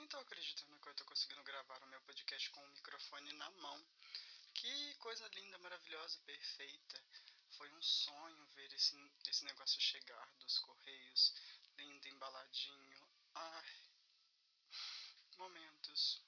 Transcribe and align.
nem 0.00 0.08
tô 0.08 0.16
acreditando 0.16 0.78
que 0.78 0.88
eu 0.88 0.94
tô 0.94 1.04
conseguindo 1.04 1.42
gravar 1.42 1.82
o 1.82 1.86
meu 1.88 2.00
podcast 2.00 2.48
com 2.50 2.60
o 2.64 2.68
microfone 2.68 3.32
na 3.34 3.50
mão. 3.50 3.84
Que 4.54 4.94
coisa 4.94 5.28
linda, 5.34 5.58
maravilhosa, 5.58 6.18
perfeita. 6.24 7.04
Foi 7.50 7.70
um 7.74 7.82
sonho 7.82 8.46
ver 8.54 8.72
esse, 8.72 8.96
esse 9.28 9.44
negócio 9.44 9.78
chegar 9.78 10.26
dos 10.38 10.58
correios, 10.60 11.34
lindo, 11.76 12.08
embaladinho. 12.08 12.98
Ai, 13.34 13.74
momentos. 15.36 16.22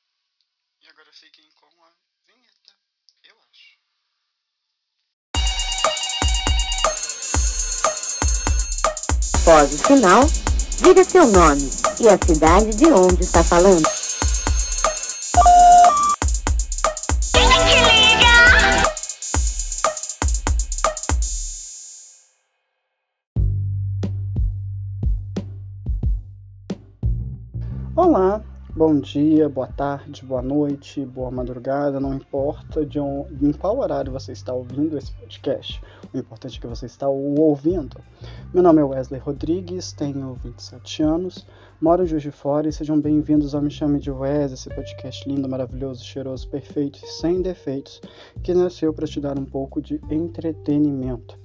E 0.83 0.89
agora 0.89 1.11
fiquem 1.15 1.51
com 1.53 1.85
a 1.85 1.95
vinheta, 2.27 2.77
eu 3.23 3.41
acho. 3.41 3.79
O 9.47 9.87
final, 9.87 10.52
diga 10.83 11.05
seu 11.05 11.27
nome 11.27 11.71
e 12.01 12.09
a 12.09 12.19
cidade 12.27 12.71
de 12.77 12.87
onde 12.87 13.23
está 13.23 13.43
falando. 13.43 14.02
Bom 28.75 28.99
dia, 28.99 29.51
boa 29.51 29.67
tarde, 29.67 30.25
boa 30.25 30.41
noite, 30.41 31.05
boa 31.05 31.31
madrugada, 31.31 32.01
não 32.01 32.15
importa 32.15 32.87
de 32.87 32.99
em 32.99 33.53
qual 33.53 33.79
horário 33.79 34.11
você 34.11 34.33
está 34.33 34.55
ouvindo 34.55 34.97
esse 34.97 35.13
podcast, 35.13 35.79
o 36.13 36.17
importante 36.17 36.57
é 36.57 36.61
que 36.61 36.67
você 36.67 36.87
está 36.87 37.07
o 37.07 37.39
ouvindo. 37.39 38.01
Meu 38.53 38.63
nome 38.63 38.81
é 38.81 38.85
Wesley 38.85 39.21
Rodrigues, 39.21 39.93
tenho 39.93 40.35
27 40.43 41.03
anos, 41.03 41.47
moro 41.81 42.03
em 42.03 42.07
Juiz 42.07 42.23
de 42.23 42.31
Fora 42.31 42.67
e 42.67 42.73
sejam 42.73 42.99
bem-vindos 42.99 43.55
ao 43.55 43.61
Me 43.61 43.71
Chame 43.71 44.01
de 44.01 44.11
Wes, 44.11 44.53
esse 44.53 44.71
podcast 44.71 45.29
lindo, 45.29 45.49
maravilhoso, 45.49 46.03
cheiroso, 46.03 46.49
perfeito 46.49 46.99
e 47.05 47.07
sem 47.07 47.43
defeitos, 47.43 48.01
que 48.43 48.55
nasceu 48.55 48.95
para 48.95 49.07
te 49.07 49.21
dar 49.21 49.39
um 49.39 49.45
pouco 49.45 49.83
de 49.83 50.01
entretenimento. 50.11 51.42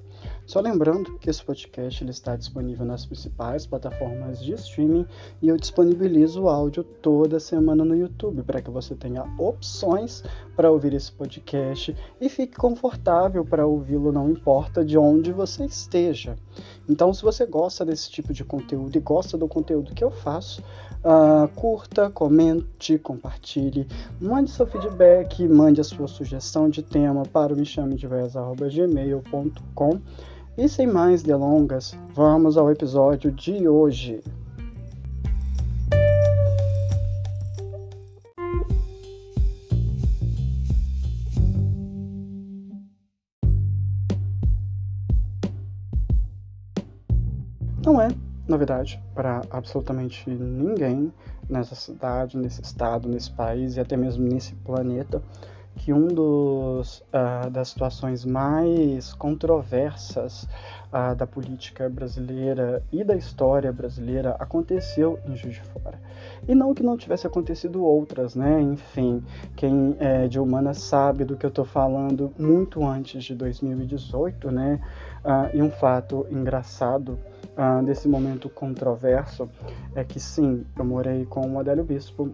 Só 0.47 0.61
lembrando 0.61 1.19
que 1.19 1.29
esse 1.29 1.43
podcast 1.43 2.01
ele 2.01 2.11
está 2.11 2.37
disponível 2.37 2.85
nas 2.85 3.05
principais 3.05 3.67
plataformas 3.67 4.41
de 4.41 4.53
streaming 4.53 5.05
e 5.41 5.49
eu 5.49 5.57
disponibilizo 5.57 6.43
o 6.43 6.49
áudio 6.49 6.85
toda 6.85 7.37
semana 7.37 7.83
no 7.83 7.93
YouTube 7.93 8.43
para 8.43 8.61
que 8.61 8.71
você 8.71 8.95
tenha 8.95 9.25
opções 9.37 10.23
para 10.55 10.71
ouvir 10.71 10.93
esse 10.93 11.11
podcast 11.11 11.93
e 12.21 12.29
fique 12.29 12.55
confortável 12.55 13.43
para 13.43 13.67
ouvi-lo, 13.67 14.13
não 14.13 14.29
importa 14.29 14.85
de 14.85 14.97
onde 14.97 15.33
você 15.33 15.65
esteja. 15.65 16.37
Então, 16.87 17.13
se 17.13 17.23
você 17.23 17.45
gosta 17.45 17.83
desse 17.83 18.09
tipo 18.09 18.33
de 18.33 18.45
conteúdo 18.45 18.95
e 18.95 19.01
gosta 19.01 19.37
do 19.37 19.49
conteúdo 19.49 19.93
que 19.93 20.03
eu 20.03 20.11
faço, 20.11 20.63
Uh, 20.97 21.47
curta, 21.55 22.09
comente, 22.09 22.97
compartilhe, 22.97 23.87
mande 24.19 24.49
seu 24.49 24.65
feedback, 24.65 25.47
mande 25.47 25.79
a 25.79 25.83
sua 25.83 26.07
sugestão 26.07 26.67
de 26.67 26.81
tema 26.81 27.23
para 27.23 27.53
o 27.53 27.55
me 27.55 27.63
e 30.57 30.67
sem 30.67 30.87
mais 30.87 31.21
delongas, 31.21 31.95
vamos 32.15 32.57
ao 32.57 32.71
episódio 32.71 33.31
de 33.31 33.67
hoje. 33.67 34.23
Não 47.85 48.01
é 48.01 48.07
novidade 48.47 48.99
para 49.13 49.41
absolutamente 49.51 50.27
ninguém 50.27 51.13
nessa 51.47 51.75
cidade, 51.75 52.35
nesse 52.35 52.61
estado, 52.61 53.07
nesse 53.07 53.31
país 53.31 53.77
e 53.77 53.79
até 53.79 53.95
mesmo 53.95 54.27
nesse 54.27 54.55
planeta 54.55 55.21
que 55.77 55.93
um 55.93 56.07
dos 56.07 56.99
uh, 57.13 57.49
das 57.49 57.69
situações 57.69 58.25
mais 58.25 59.13
controversas 59.13 60.43
uh, 60.91 61.15
da 61.15 61.27
política 61.27 61.87
brasileira 61.87 62.83
e 62.91 63.03
da 63.03 63.15
história 63.15 63.71
brasileira 63.71 64.35
aconteceu 64.39 65.19
em 65.25 65.35
Juiz 65.35 65.55
de 65.55 65.61
Fora. 65.61 65.99
E 66.47 66.55
não 66.55 66.73
que 66.73 66.83
não 66.83 66.97
tivesse 66.97 67.27
acontecido 67.27 67.83
outras, 67.83 68.35
né? 68.35 68.59
Enfim, 68.61 69.23
quem 69.55 69.95
é 69.99 70.27
de 70.27 70.39
humana 70.39 70.73
sabe 70.73 71.23
do 71.23 71.37
que 71.37 71.45
eu 71.45 71.49
estou 71.49 71.65
falando 71.65 72.33
muito 72.37 72.83
antes 72.85 73.23
de 73.23 73.35
2018, 73.35 74.51
né? 74.51 74.81
Uh, 75.23 75.55
e 75.55 75.61
um 75.61 75.69
fato 75.69 76.25
engraçado 76.31 77.19
uh, 77.55 77.85
desse 77.85 78.07
momento 78.07 78.49
controverso 78.49 79.47
é 79.95 80.03
que 80.03 80.19
sim, 80.19 80.65
eu 80.77 80.85
morei 80.85 81.25
com 81.25 81.53
o 81.53 81.59
Adélio 81.59 81.83
Bispo 81.83 82.29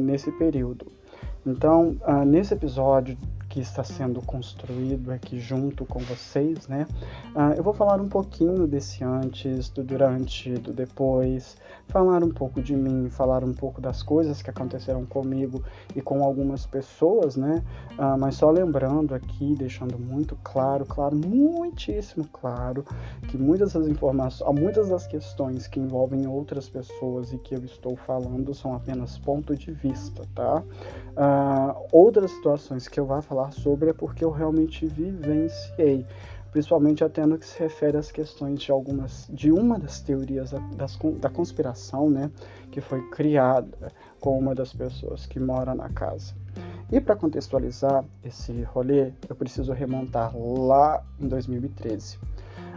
nesse 0.00 0.30
período. 0.32 0.99
Então, 1.46 1.96
uh, 2.06 2.24
nesse 2.24 2.54
episódio 2.54 3.16
que 3.48 3.60
está 3.60 3.82
sendo 3.82 4.22
construído 4.22 5.10
aqui 5.10 5.40
junto 5.40 5.84
com 5.84 5.98
vocês, 6.00 6.68
né? 6.68 6.86
Uh, 7.34 7.54
eu 7.56 7.62
vou 7.62 7.74
falar 7.74 8.00
um 8.00 8.08
pouquinho 8.08 8.66
desse 8.66 9.02
antes, 9.02 9.68
do 9.70 9.82
durante, 9.82 10.52
do 10.54 10.72
depois, 10.72 11.56
falar 11.90 12.22
um 12.22 12.30
pouco 12.30 12.62
de 12.62 12.74
mim, 12.74 13.10
falar 13.10 13.44
um 13.44 13.52
pouco 13.52 13.80
das 13.80 14.02
coisas 14.02 14.40
que 14.40 14.48
aconteceram 14.48 15.04
comigo 15.04 15.62
e 15.94 16.00
com 16.00 16.24
algumas 16.24 16.64
pessoas, 16.64 17.36
né? 17.36 17.62
Uh, 17.98 18.16
mas 18.18 18.36
só 18.36 18.50
lembrando 18.50 19.14
aqui, 19.14 19.54
deixando 19.56 19.98
muito 19.98 20.36
claro, 20.42 20.86
claro, 20.86 21.16
muitíssimo 21.16 22.26
claro, 22.32 22.84
que 23.28 23.36
muitas 23.36 23.72
das 23.72 23.86
informações, 23.86 24.58
muitas 24.58 24.88
das 24.88 25.06
questões 25.06 25.66
que 25.66 25.80
envolvem 25.80 26.26
outras 26.26 26.68
pessoas 26.68 27.32
e 27.32 27.38
que 27.38 27.54
eu 27.54 27.64
estou 27.64 27.96
falando 27.96 28.54
são 28.54 28.74
apenas 28.74 29.18
ponto 29.18 29.56
de 29.56 29.72
vista, 29.72 30.22
tá? 30.34 30.62
Uh, 31.10 31.86
outras 31.92 32.30
situações 32.30 32.88
que 32.88 32.98
eu 32.98 33.04
vou 33.04 33.20
falar 33.20 33.50
sobre 33.52 33.90
é 33.90 33.92
porque 33.92 34.24
eu 34.24 34.30
realmente 34.30 34.86
vivenciei 34.86 36.06
principalmente 36.50 37.04
até 37.04 37.24
no 37.24 37.38
que 37.38 37.46
se 37.46 37.58
refere 37.58 37.96
às 37.96 38.10
questões 38.10 38.60
de 38.60 38.70
algumas 38.72 39.28
de 39.32 39.52
uma 39.52 39.78
das 39.78 40.00
teorias 40.00 40.52
das, 40.76 40.98
da 41.18 41.30
conspiração, 41.30 42.10
né, 42.10 42.30
que 42.70 42.80
foi 42.80 43.00
criada 43.10 43.92
com 44.20 44.38
uma 44.38 44.54
das 44.54 44.72
pessoas 44.72 45.26
que 45.26 45.38
mora 45.38 45.74
na 45.74 45.88
casa. 45.88 46.34
E 46.90 47.00
para 47.00 47.14
contextualizar 47.14 48.04
esse 48.24 48.62
rolê, 48.62 49.12
eu 49.28 49.36
preciso 49.36 49.72
remontar 49.72 50.36
lá 50.36 51.02
em 51.20 51.28
2013. 51.28 52.18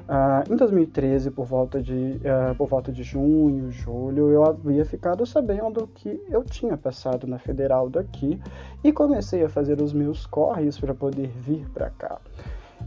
Uh, 0.04 0.54
em 0.54 0.58
2013, 0.58 1.32
por 1.32 1.46
volta, 1.46 1.82
de, 1.82 1.94
uh, 1.94 2.54
por 2.58 2.68
volta 2.68 2.92
de 2.92 3.04
junho, 3.04 3.72
julho, 3.72 4.32
eu 4.32 4.44
havia 4.44 4.84
ficado 4.86 5.26
sabendo 5.26 5.88
que 5.88 6.22
eu 6.30 6.44
tinha 6.44 6.78
passado 6.78 7.26
na 7.26 7.40
federal 7.40 7.90
daqui 7.90 8.40
e 8.84 8.92
comecei 8.92 9.44
a 9.44 9.50
fazer 9.50 9.82
os 9.82 9.94
meus 9.94 10.26
corres 10.26 10.78
para 10.78 10.94
poder 10.94 11.30
vir 11.30 11.68
para 11.70 11.90
cá. 11.90 12.20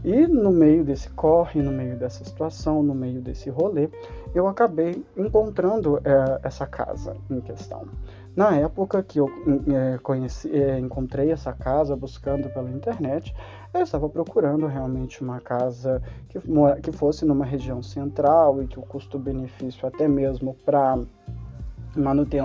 E 0.03 0.27
no 0.27 0.51
meio 0.51 0.83
desse 0.83 1.09
corre, 1.09 1.61
no 1.61 1.71
meio 1.71 1.97
dessa 1.97 2.23
situação, 2.23 2.83
no 2.83 2.93
meio 2.93 3.21
desse 3.21 3.49
rolê, 3.49 3.89
eu 4.33 4.47
acabei 4.47 5.03
encontrando 5.15 5.97
é, 6.03 6.39
essa 6.43 6.65
casa 6.65 7.15
em 7.29 7.41
questão. 7.41 7.87
Na 8.35 8.55
época 8.55 9.01
que 9.01 9.19
eu 9.19 9.27
é, 9.73 9.97
conheci, 9.97 10.55
é, 10.55 10.77
encontrei 10.77 11.31
essa 11.31 11.51
casa 11.51 11.95
buscando 11.95 12.47
pela 12.49 12.69
internet, 12.69 13.33
eu 13.73 13.81
estava 13.81 14.07
procurando 14.07 14.67
realmente 14.67 15.23
uma 15.23 15.39
casa 15.39 16.01
que, 16.29 16.39
que 16.83 16.91
fosse 16.91 17.25
numa 17.25 17.45
região 17.45 17.81
central 17.81 18.61
e 18.61 18.67
que 18.67 18.77
o 18.77 18.83
custo-benefício 18.83 19.87
até 19.87 20.07
mesmo 20.07 20.55
para 20.63 20.99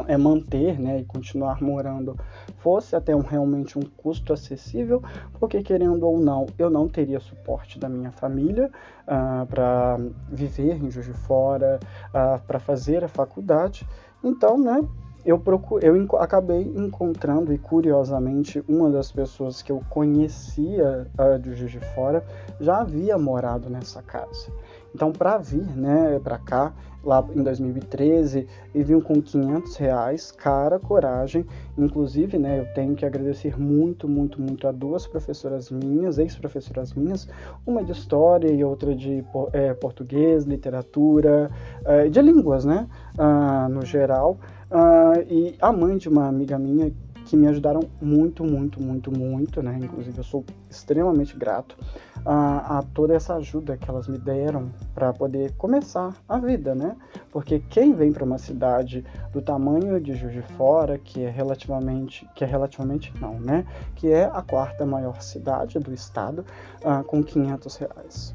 é 0.09 0.17
manter 0.17 0.81
né, 0.81 1.01
e 1.01 1.05
continuar 1.05 1.61
morando 1.61 2.19
fosse 2.62 2.95
até 2.95 3.15
um, 3.15 3.21
realmente 3.21 3.77
um 3.77 3.83
custo 3.83 4.33
acessível, 4.33 5.03
porque 5.39 5.62
querendo 5.62 6.06
ou 6.06 6.19
não, 6.21 6.47
eu 6.56 6.71
não 6.71 6.89
teria 6.89 7.19
suporte 7.19 7.78
da 7.78 7.89
minha 7.89 8.12
família 8.12 8.67
uh, 8.67 8.71
ah, 9.09 9.47
para 9.49 9.99
viver 10.31 10.77
em 10.77 10.91
Juiz 10.91 11.06
de 11.06 11.12
Fora, 11.12 11.81
uh, 11.83 12.17
ah, 12.17 12.41
para 12.47 12.61
fazer 12.61 13.03
a 13.03 13.09
faculdade. 13.09 13.87
Então, 14.22 14.56
né, 14.56 14.81
eu, 15.25 15.39
procuro, 15.39 15.84
eu 15.84 15.97
acabei 16.21 16.63
encontrando, 16.63 17.53
e 17.53 17.59
curiosamente, 17.59 18.63
uma 18.69 18.89
das 18.91 19.10
pessoas 19.10 19.60
que 19.60 19.72
eu 19.72 19.83
conhecia 19.91 21.09
uh, 21.19 21.39
de 21.41 21.54
Juiz 21.54 21.72
de 21.72 21.81
Fora 21.81 22.25
já 22.60 22.78
havia 22.78 23.19
morado 23.19 23.69
nessa 23.69 24.01
casa. 24.03 24.53
Então, 24.95 25.10
para 25.10 25.36
vir 25.39 25.66
né, 25.77 26.21
para 26.22 26.39
cá, 26.39 26.72
lá 27.04 27.25
em 27.34 27.43
2013, 27.43 28.47
e 28.75 28.83
vinham 28.83 29.01
com 29.01 29.21
500 29.21 29.77
reais, 29.77 30.31
cara, 30.31 30.78
coragem. 30.78 31.45
Inclusive, 31.77 32.39
né, 32.39 32.60
eu 32.60 32.75
tenho 32.75 32.95
que 32.95 33.04
agradecer 33.04 33.59
muito, 33.59 34.09
muito, 34.09 34.41
muito 34.41 34.69
a 34.69 34.72
duas 34.72 35.07
professoras 35.07 35.71
minhas, 35.71 36.19
ex-professoras 36.19 36.95
minhas, 36.95 37.28
uma 37.66 37.83
de 37.83 37.93
história 37.93 38.51
e 38.51 38.63
outra 38.63 38.95
de 38.95 39.25
é, 39.53 39.75
português, 39.75 40.45
literatura, 40.45 41.51
é, 41.84 42.09
de 42.09 42.21
línguas, 42.22 42.65
né, 42.65 42.89
ah, 43.19 43.69
no 43.69 43.84
geral. 43.84 44.39
Ah, 44.71 45.15
e 45.28 45.55
a 45.60 45.72
mãe 45.72 45.97
de 45.97 46.09
uma 46.09 46.27
amiga 46.27 46.59
minha 46.59 46.93
que 47.24 47.36
me 47.36 47.47
ajudaram 47.48 47.80
muito, 48.01 48.45
muito, 48.45 48.83
muito, 48.83 49.10
muito, 49.10 49.63
né? 49.63 49.78
Inclusive 49.80 50.19
eu 50.19 50.24
sou 50.24 50.45
extremamente 50.71 51.36
grato 51.36 51.77
a, 52.24 52.78
a 52.78 52.83
toda 52.83 53.15
essa 53.15 53.34
ajuda 53.34 53.77
que 53.77 53.89
elas 53.89 54.07
me 54.09 54.19
deram 54.19 54.71
para 54.95 55.13
poder 55.13 55.53
começar 55.57 56.15
a 56.28 56.39
vida, 56.39 56.74
né? 56.74 56.97
Porque 57.30 57.60
quem 57.71 57.95
vem 57.95 58.13
para 58.13 58.24
uma 58.24 58.39
cidade 58.39 59.04
do 59.33 59.41
tamanho 59.41 60.01
de 60.01 60.15
Juiz 60.15 60.33
de 60.33 60.42
Fora, 60.54 60.98
que 60.98 61.22
é 61.22 61.30
relativamente, 61.30 62.28
que 62.34 62.45
é 62.45 62.47
relativamente 62.47 63.13
não, 63.21 63.39
né? 63.41 63.66
Que 63.97 64.10
é 64.10 64.24
a 64.24 64.42
quarta 64.42 64.84
maior 64.86 65.21
cidade 65.22 65.78
do 65.78 65.92
estado, 65.92 66.45
uh, 66.84 67.03
com 67.04 67.22
500 67.22 67.77
reais. 67.77 68.34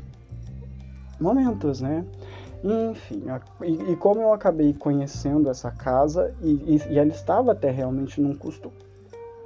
Momentos, 1.20 1.82
né? 1.82 2.06
Enfim, 2.70 3.24
e, 3.62 3.92
e, 3.94 3.96
como 3.96 4.20
eu 4.20 4.34
acabei 4.34 4.74
conhecendo 4.74 5.50
essa 5.50 5.72
casa, 5.72 6.36
e, 6.42 6.76
e, 6.76 6.82
e 6.90 7.00
ela 7.00 7.08
estava 7.08 7.54
até 7.54 7.72
realmente 7.72 8.20
num 8.20 8.36
custo 8.36 8.74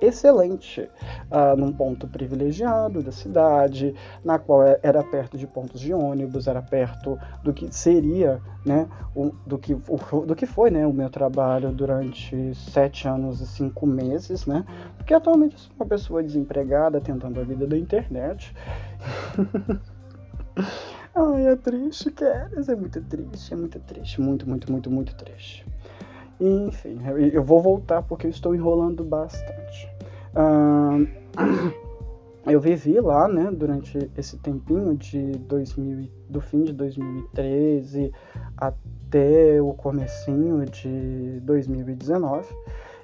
excelente, 0.01 0.89
uh, 1.29 1.55
num 1.55 1.71
ponto 1.71 2.07
privilegiado 2.07 3.03
da 3.03 3.11
cidade, 3.11 3.93
na 4.25 4.39
qual 4.39 4.63
é, 4.63 4.79
era 4.81 5.03
perto 5.03 5.37
de 5.37 5.45
pontos 5.45 5.79
de 5.79 5.93
ônibus, 5.93 6.47
era 6.47 6.63
perto 6.63 7.19
do 7.43 7.53
que 7.53 7.71
seria, 7.71 8.41
né, 8.65 8.87
o, 9.15 9.31
do, 9.45 9.59
que, 9.59 9.75
o, 9.75 10.25
do 10.25 10.35
que 10.35 10.47
foi 10.47 10.71
né, 10.71 10.87
o 10.87 10.93
meu 10.93 11.11
trabalho 11.11 11.71
durante 11.71 12.55
sete 12.55 13.07
anos 13.07 13.39
e 13.39 13.45
cinco 13.45 13.85
meses, 13.85 14.47
né, 14.47 14.65
porque 14.97 15.13
atualmente 15.13 15.59
sou 15.59 15.71
uma 15.75 15.85
pessoa 15.85 16.23
desempregada 16.23 16.99
tentando 16.99 17.39
a 17.39 17.43
vida 17.43 17.67
da 17.67 17.77
internet. 17.77 18.55
Ai, 21.13 21.47
é 21.47 21.55
triste, 21.57 22.09
Keres, 22.11 22.69
é 22.69 22.75
muito 22.75 23.01
triste, 23.01 23.53
é 23.53 23.57
muito 23.57 23.79
triste, 23.81 24.21
muito, 24.21 24.47
muito, 24.47 24.71
muito, 24.71 24.89
muito 24.89 25.15
triste. 25.15 25.65
Enfim, 26.39 26.99
eu 27.33 27.43
vou 27.43 27.61
voltar 27.61 28.01
porque 28.01 28.27
eu 28.27 28.31
estou 28.31 28.55
enrolando 28.55 29.03
bastante. 29.03 29.89
Eu 32.43 32.59
vivi 32.59 32.99
lá, 32.99 33.27
né, 33.27 33.51
durante 33.51 34.09
esse 34.17 34.35
tempinho 34.39 34.97
de 34.97 35.33
2000, 35.33 36.09
do 36.27 36.41
fim 36.41 36.63
de 36.63 36.73
2013 36.73 38.11
até 38.57 39.61
o 39.61 39.73
comecinho 39.75 40.65
de 40.65 41.39
2019. 41.41 42.47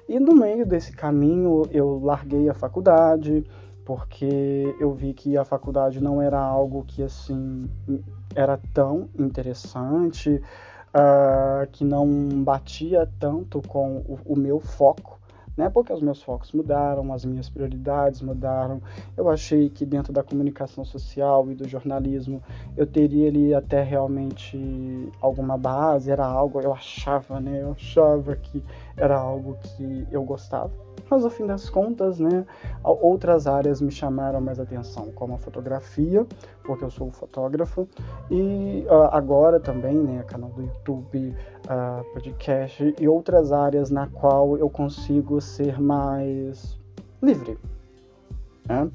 E 0.08 0.18
no 0.18 0.34
meio 0.34 0.66
desse 0.66 0.90
caminho 0.90 1.62
eu 1.70 2.00
larguei 2.02 2.48
a 2.48 2.54
faculdade, 2.54 3.44
porque 3.88 4.76
eu 4.78 4.92
vi 4.92 5.14
que 5.14 5.34
a 5.38 5.46
faculdade 5.46 5.98
não 5.98 6.20
era 6.20 6.38
algo 6.38 6.84
que 6.86 7.02
assim 7.02 7.70
era 8.34 8.60
tão 8.74 9.08
interessante, 9.18 10.42
uh, 10.92 11.66
que 11.72 11.86
não 11.86 12.06
batia 12.44 13.10
tanto 13.18 13.62
com 13.66 13.96
o, 14.06 14.18
o 14.26 14.36
meu 14.36 14.60
foco 14.60 15.17
né? 15.58 15.68
Porque 15.68 15.92
os 15.92 16.00
meus 16.00 16.22
focos 16.22 16.52
mudaram, 16.52 17.12
as 17.12 17.24
minhas 17.24 17.50
prioridades 17.50 18.22
mudaram. 18.22 18.80
Eu 19.16 19.28
achei 19.28 19.68
que 19.68 19.84
dentro 19.84 20.12
da 20.12 20.22
comunicação 20.22 20.84
social 20.84 21.50
e 21.50 21.54
do 21.56 21.68
jornalismo 21.68 22.40
eu 22.76 22.86
teria 22.86 23.28
ali 23.28 23.52
até 23.52 23.82
realmente 23.82 24.56
alguma 25.20 25.58
base, 25.58 26.12
era 26.12 26.24
algo, 26.24 26.60
eu 26.60 26.72
achava, 26.72 27.40
né? 27.40 27.60
Eu 27.60 27.72
achava 27.72 28.36
que 28.36 28.62
era 28.96 29.18
algo 29.18 29.56
que 29.60 30.06
eu 30.12 30.22
gostava 30.22 30.88
mas 31.10 31.24
no 31.24 31.30
fim 31.30 31.46
das 31.46 31.70
contas, 31.70 32.18
né, 32.18 32.44
outras 32.84 33.46
áreas 33.46 33.80
me 33.80 33.90
chamaram 33.90 34.40
mais 34.40 34.60
atenção, 34.60 35.10
como 35.14 35.34
a 35.34 35.38
fotografia, 35.38 36.26
porque 36.62 36.84
eu 36.84 36.90
sou 36.90 37.10
fotógrafo, 37.10 37.88
e 38.30 38.84
uh, 38.90 39.08
agora 39.10 39.58
também, 39.58 39.96
né, 39.96 40.22
canal 40.24 40.50
do 40.50 40.62
YouTube, 40.62 41.34
uh, 41.68 42.04
podcast 42.12 42.94
e 42.98 43.06
outras 43.06 43.52
áreas 43.52 43.90
na 43.90 44.06
qual 44.06 44.56
eu 44.56 44.68
consigo 44.70 45.40
ser 45.40 45.80
mais 45.80 46.78
livre. 47.22 47.58
Né? 48.66 48.90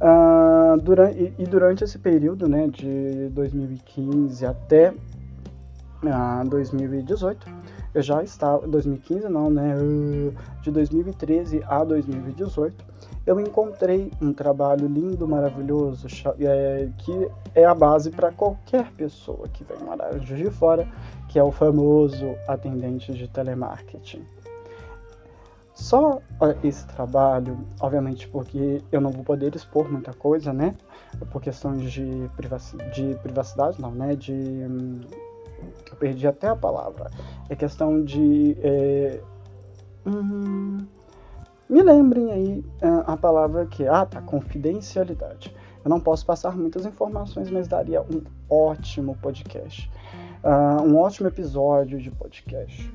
Uh, 0.00 0.80
durante, 0.80 1.18
e, 1.18 1.34
e, 1.38 1.46
durante 1.46 1.84
esse 1.84 1.98
período, 1.98 2.48
né, 2.48 2.68
de 2.68 3.28
2015 3.30 4.44
até 4.44 4.92
2018, 6.46 7.46
eu 7.94 8.02
já 8.02 8.22
estava, 8.22 8.66
2015 8.66 9.28
não, 9.28 9.48
né, 9.48 9.74
de 10.62 10.70
2013 10.70 11.64
a 11.66 11.82
2018, 11.82 12.84
eu 13.26 13.40
encontrei 13.40 14.12
um 14.20 14.32
trabalho 14.32 14.86
lindo, 14.86 15.26
maravilhoso, 15.26 16.06
é, 16.38 16.88
que 16.98 17.28
é 17.54 17.64
a 17.64 17.74
base 17.74 18.10
para 18.10 18.30
qualquer 18.30 18.92
pessoa 18.92 19.48
que 19.48 19.64
vem 19.64 19.78
morar 19.78 20.16
de 20.18 20.50
fora, 20.50 20.86
que 21.36 21.40
é 21.40 21.42
o 21.42 21.52
famoso 21.52 22.34
atendente 22.48 23.12
de 23.12 23.28
telemarketing. 23.28 24.24
Só 25.74 26.22
esse 26.64 26.86
trabalho, 26.86 27.58
obviamente 27.78 28.26
porque 28.26 28.82
eu 28.90 29.02
não 29.02 29.10
vou 29.10 29.22
poder 29.22 29.54
expor 29.54 29.86
muita 29.92 30.14
coisa, 30.14 30.50
né? 30.50 30.74
Por 31.30 31.42
questões 31.42 31.92
de, 31.92 32.30
privacidade, 32.38 32.90
de 32.94 33.14
privacidade 33.16 33.82
não, 33.82 33.90
né? 33.90 34.16
De 34.16 34.32
hum, 34.32 35.02
eu 35.90 35.96
perdi 35.98 36.26
até 36.26 36.48
a 36.48 36.56
palavra. 36.56 37.10
É 37.50 37.54
questão 37.54 38.02
de. 38.02 38.56
É, 38.62 39.20
hum, 40.06 40.86
me 41.68 41.82
lembrem 41.82 42.32
aí 42.32 42.64
uh, 42.82 43.04
a 43.10 43.14
palavra 43.14 43.66
que 43.66 43.84
é. 43.84 43.88
Ah, 43.88 44.06
tá, 44.06 44.22
confidencialidade. 44.22 45.54
Eu 45.84 45.90
não 45.90 46.00
posso 46.00 46.24
passar 46.24 46.56
muitas 46.56 46.86
informações, 46.86 47.50
mas 47.50 47.68
daria 47.68 48.00
um 48.00 48.22
ótimo 48.48 49.14
podcast. 49.20 49.90
Uh, 50.42 50.82
um 50.82 50.98
ótimo 50.98 51.28
episódio 51.28 51.98
de 51.98 52.10
podcast. 52.10 52.92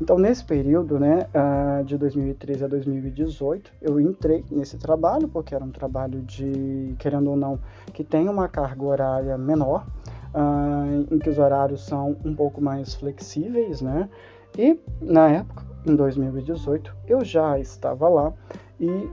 Então, 0.00 0.16
nesse 0.16 0.44
período, 0.44 0.98
né, 0.98 1.26
uh, 1.34 1.84
de 1.84 1.98
2013 1.98 2.64
a 2.64 2.68
2018, 2.68 3.72
eu 3.82 4.00
entrei 4.00 4.44
nesse 4.50 4.78
trabalho, 4.78 5.26
porque 5.26 5.54
era 5.54 5.64
um 5.64 5.70
trabalho 5.70 6.20
de, 6.22 6.94
querendo 6.98 7.30
ou 7.30 7.36
não, 7.36 7.58
que 7.92 8.04
tem 8.04 8.28
uma 8.28 8.48
carga 8.48 8.84
horária 8.84 9.36
menor, 9.36 9.86
uh, 10.32 11.14
em 11.14 11.18
que 11.18 11.28
os 11.28 11.38
horários 11.38 11.84
são 11.84 12.16
um 12.24 12.32
pouco 12.34 12.60
mais 12.60 12.94
flexíveis, 12.94 13.82
né? 13.82 14.08
E 14.56 14.78
na 15.00 15.28
época, 15.30 15.66
em 15.84 15.96
2018, 15.96 16.94
eu 17.08 17.24
já 17.24 17.58
estava 17.58 18.08
lá 18.08 18.32
e 18.80 19.10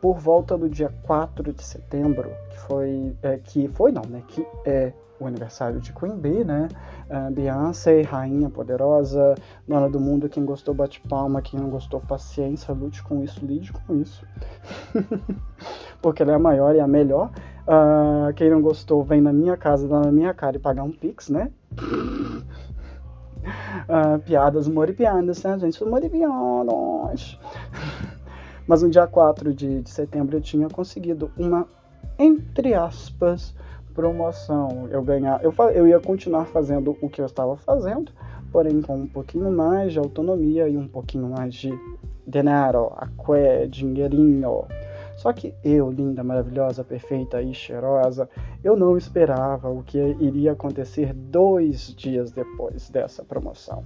por 0.00 0.18
volta 0.18 0.56
do 0.56 0.68
dia 0.68 0.92
4 1.02 1.52
de 1.52 1.62
setembro, 1.62 2.30
que 2.50 2.58
foi, 2.60 3.16
é, 3.22 3.38
que 3.38 3.68
foi 3.68 3.90
não, 3.90 4.02
né? 4.08 4.22
Que 4.28 4.46
é 4.64 4.92
o 5.18 5.26
aniversário 5.26 5.80
de 5.80 5.92
Queen 5.92 6.16
Bee, 6.16 6.44
né? 6.44 6.68
Uh, 7.08 7.32
Beyoncé, 7.32 8.02
rainha 8.02 8.50
poderosa, 8.50 9.34
dona 9.66 9.88
do 9.88 10.00
mundo, 10.00 10.28
quem 10.28 10.44
gostou 10.44 10.74
bate 10.74 11.00
palma, 11.00 11.40
quem 11.42 11.58
não 11.58 11.70
gostou 11.70 12.00
paciência, 12.00 12.74
lute 12.74 13.02
com 13.02 13.22
isso, 13.22 13.44
lide 13.44 13.72
com 13.72 14.00
isso. 14.00 14.26
Porque 16.02 16.22
ela 16.22 16.32
é 16.32 16.34
a 16.34 16.38
maior 16.38 16.74
e 16.74 16.80
a 16.80 16.86
melhor. 16.86 17.30
Uh, 17.66 18.32
quem 18.34 18.50
não 18.50 18.60
gostou, 18.60 19.02
vem 19.02 19.20
na 19.20 19.32
minha 19.32 19.56
casa, 19.56 19.88
dá 19.88 20.00
na 20.00 20.12
minha 20.12 20.34
cara 20.34 20.56
e 20.56 20.60
pagar 20.60 20.82
um 20.82 20.92
pix, 20.92 21.28
né? 21.28 21.50
Uh, 23.88 24.18
piadas, 24.24 24.66
humor 24.66 24.90
e 24.90 24.92
piadas, 24.92 25.42
né, 25.42 25.58
gente? 25.58 25.82
Humor 25.82 26.04
e 26.04 26.08
piadas. 26.08 27.38
Mas 28.66 28.82
no 28.82 28.88
dia 28.88 29.06
4 29.06 29.52
de, 29.52 29.82
de 29.82 29.90
setembro 29.90 30.36
eu 30.36 30.40
tinha 30.40 30.68
conseguido 30.68 31.30
uma, 31.36 31.66
entre 32.18 32.74
aspas, 32.74 33.54
promoção. 33.94 34.88
Eu 34.90 35.02
ganhar, 35.02 35.42
eu, 35.42 35.54
eu 35.74 35.86
ia 35.86 36.00
continuar 36.00 36.46
fazendo 36.46 36.96
o 37.00 37.08
que 37.08 37.20
eu 37.20 37.26
estava 37.26 37.56
fazendo, 37.56 38.12
porém 38.50 38.80
com 38.82 38.96
um 38.96 39.06
pouquinho 39.06 39.50
mais 39.50 39.92
de 39.92 39.98
autonomia 39.98 40.68
e 40.68 40.76
um 40.76 40.88
pouquinho 40.88 41.28
mais 41.28 41.54
de 41.54 41.72
dinheiro, 42.26 42.92
aqué, 42.96 43.66
dinheirinho. 43.66 44.64
Só 45.16 45.32
que 45.32 45.54
eu, 45.62 45.90
linda, 45.90 46.24
maravilhosa, 46.24 46.82
perfeita 46.82 47.40
e 47.40 47.54
cheirosa, 47.54 48.28
eu 48.64 48.76
não 48.76 48.98
esperava 48.98 49.70
o 49.70 49.82
que 49.82 49.98
iria 49.98 50.52
acontecer 50.52 51.12
dois 51.12 51.94
dias 51.94 52.32
depois 52.32 52.90
dessa 52.90 53.22
promoção. 53.22 53.84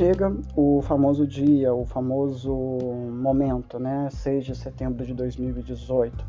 Chega 0.00 0.34
o 0.56 0.80
famoso 0.80 1.26
dia, 1.26 1.74
o 1.74 1.84
famoso 1.84 2.54
momento, 2.54 3.78
né? 3.78 4.08
6 4.10 4.46
de 4.46 4.54
setembro 4.54 5.04
de 5.04 5.12
2018. 5.12 6.24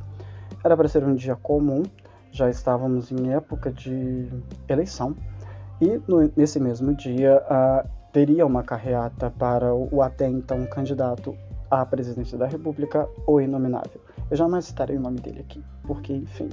Era 0.62 0.76
para 0.76 0.90
ser 0.90 1.06
um 1.06 1.16
dia 1.16 1.38
comum, 1.38 1.82
já 2.34 2.50
estávamos 2.50 3.14
em 3.14 3.32
época 3.32 3.72
de 3.72 4.28
eleição 4.68 5.16
e 5.80 6.02
no, 6.06 6.30
nesse 6.36 6.60
mesmo 6.60 6.94
dia 6.94 7.42
uh, 7.46 7.88
teria 8.12 8.46
uma 8.46 8.62
carreata 8.62 9.32
para 9.40 9.74
o, 9.74 10.02
até 10.02 10.28
então 10.28 10.66
candidato 10.66 11.34
à 11.70 11.86
presidência 11.86 12.38
da 12.38 12.48
República, 12.48 13.08
o 13.26 13.40
inominável. 13.40 14.02
Eu 14.30 14.36
jamais 14.36 14.66
citarei 14.66 14.98
o 14.98 15.00
nome 15.00 15.22
dele 15.22 15.46
aqui, 15.48 15.64
porque, 15.84 16.12
enfim, 16.12 16.50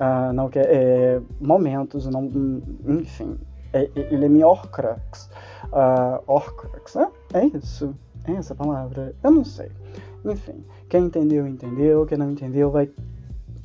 uh, 0.00 0.32
não 0.32 0.48
quer 0.48 0.66
é, 0.68 1.22
momentos, 1.40 2.08
não, 2.08 2.24
enfim, 2.88 3.38
é, 3.72 3.90
ele 3.94 4.24
é 4.24 4.28
meu 4.28 4.48
Horcrux. 4.48 5.30
Uh, 5.66 6.22
Horcrux, 6.26 6.94
né? 6.94 7.10
É 7.34 7.44
isso? 7.46 7.94
É 8.24 8.32
essa 8.32 8.54
palavra? 8.54 9.14
Eu 9.22 9.30
não 9.30 9.44
sei. 9.44 9.70
Enfim, 10.24 10.64
quem 10.88 11.04
entendeu, 11.04 11.46
entendeu. 11.46 12.06
Quem 12.06 12.18
não 12.18 12.30
entendeu, 12.30 12.70
vai, 12.70 12.90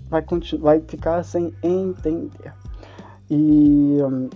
vai, 0.09 0.23
vai 0.59 0.79
ficar 0.81 1.23
sem 1.23 1.53
entender. 1.63 2.53
e 3.29 3.97
um, 4.01 4.29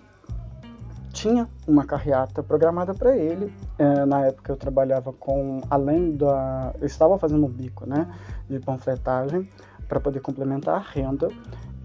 tinha 1.12 1.50
uma 1.68 1.86
carreata 1.86 2.42
programada 2.42 2.94
para 2.94 3.16
ele. 3.16 3.54
É, 3.78 4.06
na 4.06 4.28
época 4.28 4.54
eu 4.54 4.58
trabalhava 4.58 5.12
com, 5.14 5.62
além 5.70 6.16
da, 6.16 6.74
eu 6.80 6.86
estava 6.86 7.18
fazendo 7.18 7.46
um 7.46 7.50
bico, 7.50 7.86
né, 7.86 8.08
de 8.50 8.60
panfletagem 8.60 9.50
para 9.88 10.00
poder 10.00 10.22
complementar 10.22 10.76
a 10.76 10.80
renda 10.80 11.30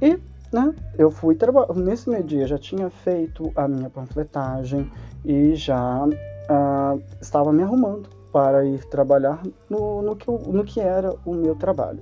e 0.00 0.20
né, 0.54 0.73
eu 0.96 1.11
fui 1.11 1.37
nesse 1.75 2.08
meu 2.08 2.23
dia 2.23 2.46
já 2.46 2.56
tinha 2.56 2.88
feito 2.88 3.50
a 3.56 3.66
minha 3.66 3.90
panfletagem 3.90 4.88
e 5.25 5.56
já 5.56 6.04
uh, 6.06 7.02
estava 7.20 7.52
me 7.52 7.64
arrumando 7.64 8.08
para 8.32 8.64
ir 8.64 8.84
trabalhar 8.84 9.42
no, 9.68 10.00
no, 10.00 10.14
que, 10.14 10.30
no 10.30 10.64
que 10.64 10.80
era 10.80 11.12
o 11.25 11.34
meu 11.34 11.56
trabalho. 11.56 12.00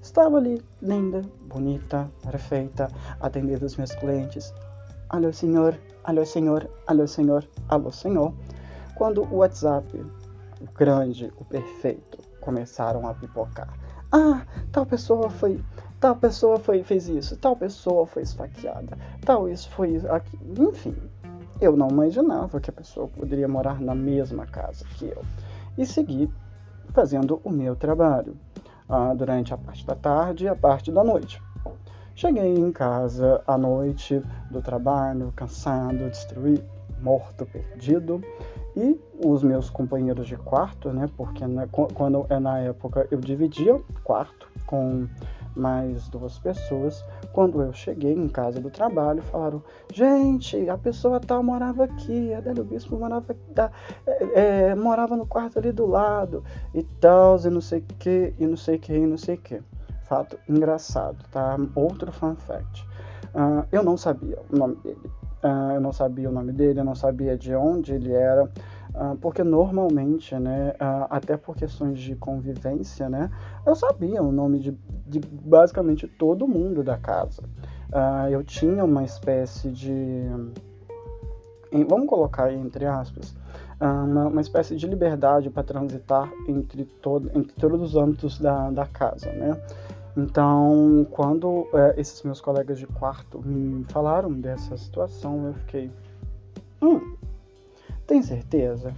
Estava 0.00 0.36
ali, 0.36 0.62
linda, 0.80 1.22
bonita, 1.48 2.08
perfeita, 2.22 2.88
atendendo 3.20 3.66
os 3.66 3.76
meus 3.76 3.92
clientes. 3.96 4.54
Alô, 5.08 5.32
senhor, 5.32 5.76
alô, 6.04 6.24
senhor, 6.24 6.70
alô, 6.86 7.06
senhor, 7.08 7.48
alô, 7.68 7.90
senhor. 7.90 8.32
Quando 8.94 9.22
o 9.22 9.38
WhatsApp, 9.38 9.88
o 10.60 10.72
grande, 10.72 11.32
o 11.36 11.44
perfeito, 11.44 12.18
começaram 12.40 13.08
a 13.08 13.14
pipocar. 13.14 13.68
Ah, 14.12 14.42
tal 14.70 14.86
pessoa 14.86 15.28
foi, 15.28 15.60
tal 16.00 16.16
pessoa 16.16 16.58
foi 16.58 16.82
fez 16.82 17.08
isso, 17.08 17.36
tal 17.36 17.56
pessoa 17.56 18.06
foi 18.06 18.22
esfaqueada, 18.22 18.96
tal 19.24 19.48
isso 19.48 19.68
foi 19.70 20.00
aquilo, 20.08 20.70
enfim, 20.70 20.96
eu 21.60 21.76
não 21.76 21.88
imaginava 21.88 22.60
que 22.60 22.70
a 22.70 22.72
pessoa 22.72 23.08
poderia 23.08 23.48
morar 23.48 23.80
na 23.80 23.94
mesma 23.94 24.46
casa 24.46 24.84
que 24.96 25.06
eu 25.06 25.22
e 25.76 25.84
segui 25.84 26.30
fazendo 26.92 27.40
o 27.42 27.50
meu 27.50 27.74
trabalho 27.74 28.36
ah, 28.88 29.12
durante 29.14 29.52
a 29.52 29.58
parte 29.58 29.84
da 29.84 29.94
tarde 29.94 30.44
e 30.44 30.48
a 30.48 30.54
parte 30.54 30.92
da 30.92 31.02
noite. 31.02 31.42
Cheguei 32.14 32.54
em 32.54 32.72
casa 32.72 33.42
à 33.46 33.58
noite 33.58 34.22
do 34.50 34.62
trabalho, 34.62 35.32
cansado, 35.36 36.08
destruído, 36.08 36.64
morto, 37.02 37.44
perdido, 37.44 38.22
e 38.76 39.00
os 39.24 39.42
meus 39.42 39.70
companheiros 39.70 40.26
de 40.26 40.36
quarto, 40.36 40.92
né? 40.92 41.08
Porque 41.16 41.46
na, 41.46 41.66
quando 41.66 42.26
é 42.28 42.38
na 42.38 42.58
época 42.58 43.08
eu 43.10 43.18
dividia 43.18 43.80
quarto 44.04 44.48
com 44.66 45.08
mais 45.56 46.08
duas 46.08 46.38
pessoas. 46.38 47.02
Quando 47.32 47.62
eu 47.62 47.72
cheguei 47.72 48.12
em 48.12 48.28
casa 48.28 48.60
do 48.60 48.70
trabalho, 48.70 49.22
falaram: 49.22 49.62
gente, 49.92 50.68
a 50.68 50.76
pessoa 50.76 51.18
tal 51.18 51.42
morava 51.42 51.84
aqui, 51.84 52.32
a 52.34 52.38
Adélio 52.38 52.64
Bispo 52.64 52.96
morava, 52.96 53.34
é, 54.06 54.70
é, 54.70 54.74
morava 54.74 55.16
no 55.16 55.26
quarto 55.26 55.58
ali 55.58 55.72
do 55.72 55.86
lado 55.86 56.44
e 56.74 56.82
tal, 56.82 57.38
e 57.38 57.50
não 57.50 57.60
sei 57.60 57.80
o 57.80 57.82
que, 57.98 58.34
e 58.38 58.46
não 58.46 58.56
sei 58.56 58.76
o 58.76 58.78
que, 58.78 58.92
e 58.92 59.06
não 59.06 59.16
sei 59.16 59.36
o 59.36 59.38
que. 59.38 59.62
Fato 60.02 60.38
engraçado, 60.48 61.24
tá? 61.32 61.56
Outro 61.74 62.12
fun 62.12 62.36
fact. 62.36 62.86
Uh, 63.34 63.66
eu 63.72 63.82
não 63.82 63.96
sabia 63.96 64.38
o 64.50 64.56
nome 64.56 64.76
dele. 64.76 65.10
Uh, 65.46 65.74
eu 65.74 65.80
não 65.80 65.92
sabia 65.92 66.28
o 66.28 66.32
nome 66.32 66.52
dele, 66.52 66.80
eu 66.80 66.84
não 66.84 66.94
sabia 66.94 67.36
de 67.36 67.54
onde 67.54 67.92
ele 67.92 68.12
era. 68.12 68.50
Ah, 68.98 69.14
porque 69.20 69.44
normalmente, 69.44 70.34
né, 70.36 70.72
uh, 70.80 71.06
até 71.10 71.36
por 71.36 71.54
questões 71.54 71.98
de 71.98 72.16
convivência, 72.16 73.10
né, 73.10 73.30
eu 73.66 73.76
sabia 73.76 74.22
o 74.22 74.32
nome 74.32 74.58
de, 74.58 74.74
de 75.06 75.20
basicamente 75.20 76.08
todo 76.08 76.48
mundo 76.48 76.82
da 76.82 76.96
casa. 76.96 77.42
Uh, 77.92 78.30
eu 78.30 78.42
tinha 78.42 78.82
uma 78.82 79.04
espécie 79.04 79.70
de, 79.70 80.24
vamos 81.86 82.08
colocar 82.08 82.50
entre 82.50 82.86
aspas, 82.86 83.36
uma, 83.78 84.28
uma, 84.28 84.40
espécie 84.40 84.74
de 84.74 84.86
liberdade 84.86 85.50
para 85.50 85.62
transitar 85.62 86.32
entre, 86.48 86.86
todo, 86.86 87.30
entre 87.34 87.52
todos 87.52 87.82
os 87.82 87.96
âmbitos 87.96 88.38
da, 88.38 88.70
da 88.70 88.86
casa, 88.86 89.30
né. 89.32 89.60
Então, 90.16 91.06
quando 91.10 91.68
é, 91.74 92.00
esses 92.00 92.22
meus 92.22 92.40
colegas 92.40 92.78
de 92.78 92.86
quarto 92.86 93.40
me 93.44 93.84
falaram 93.84 94.32
dessa 94.32 94.76
situação, 94.76 95.48
eu 95.48 95.54
fiquei, 95.54 95.90
hum, 96.80 97.16
tem 98.06 98.22
certeza? 98.22 98.94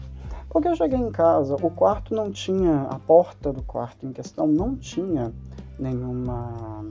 Porque 0.48 0.68
eu 0.68 0.76
cheguei 0.76 0.98
em 0.98 1.10
casa, 1.10 1.56
o 1.56 1.70
quarto 1.70 2.14
não 2.14 2.30
tinha, 2.30 2.82
a 2.82 2.98
porta 2.98 3.52
do 3.52 3.62
quarto 3.62 4.06
em 4.06 4.12
questão 4.12 4.46
não 4.46 4.76
tinha 4.76 5.32
nenhuma 5.78 6.86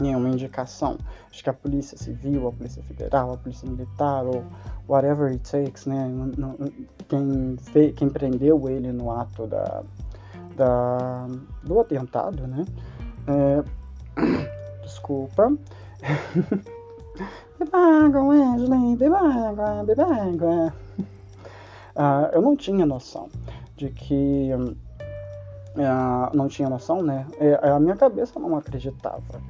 nenhuma 0.00 0.28
indicação. 0.28 0.98
Acho 1.30 1.42
que 1.42 1.50
a 1.50 1.54
Polícia 1.54 1.96
Civil, 1.96 2.46
a 2.46 2.52
Polícia 2.52 2.82
Federal, 2.82 3.32
a 3.32 3.36
Polícia 3.38 3.68
Militar, 3.68 4.26
ou 4.26 4.44
whatever 4.88 5.30
it 5.30 5.50
takes, 5.50 5.86
né? 5.86 6.06
Quem, 7.08 7.56
quem 7.94 8.08
prendeu 8.08 8.68
ele 8.68 8.92
no 8.92 9.10
ato 9.10 9.46
da, 9.46 9.82
da, 10.54 11.26
do 11.62 11.80
atentado, 11.80 12.46
né? 12.46 12.64
É, 13.28 13.62
desculpa. 14.82 15.56
beba 17.58 17.78
água, 18.06 18.22
Wesley, 18.22 18.96
beba 18.96 19.18
água, 19.18 19.84
beba 19.84 20.04
água. 20.04 20.74
Uh, 21.96 22.28
eu 22.34 22.42
não 22.42 22.54
tinha 22.54 22.84
noção 22.84 23.30
de 23.74 23.88
que. 23.88 24.50
Uh, 24.54 26.36
não 26.36 26.46
tinha 26.46 26.68
noção, 26.68 27.02
né? 27.02 27.26
É, 27.38 27.70
a 27.70 27.80
minha 27.80 27.96
cabeça 27.96 28.38
não 28.38 28.54
acreditava 28.54 29.40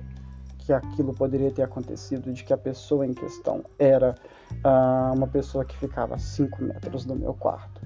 que 0.58 0.72
aquilo 0.72 1.14
poderia 1.14 1.50
ter 1.52 1.62
acontecido, 1.62 2.32
de 2.32 2.44
que 2.44 2.52
a 2.52 2.56
pessoa 2.56 3.06
em 3.06 3.14
questão 3.14 3.64
era 3.78 4.16
uh, 4.64 5.16
uma 5.16 5.26
pessoa 5.28 5.64
que 5.64 5.76
ficava 5.76 6.16
a 6.16 6.18
5 6.18 6.62
metros 6.62 7.04
do 7.04 7.14
meu 7.14 7.34
quarto. 7.34 7.80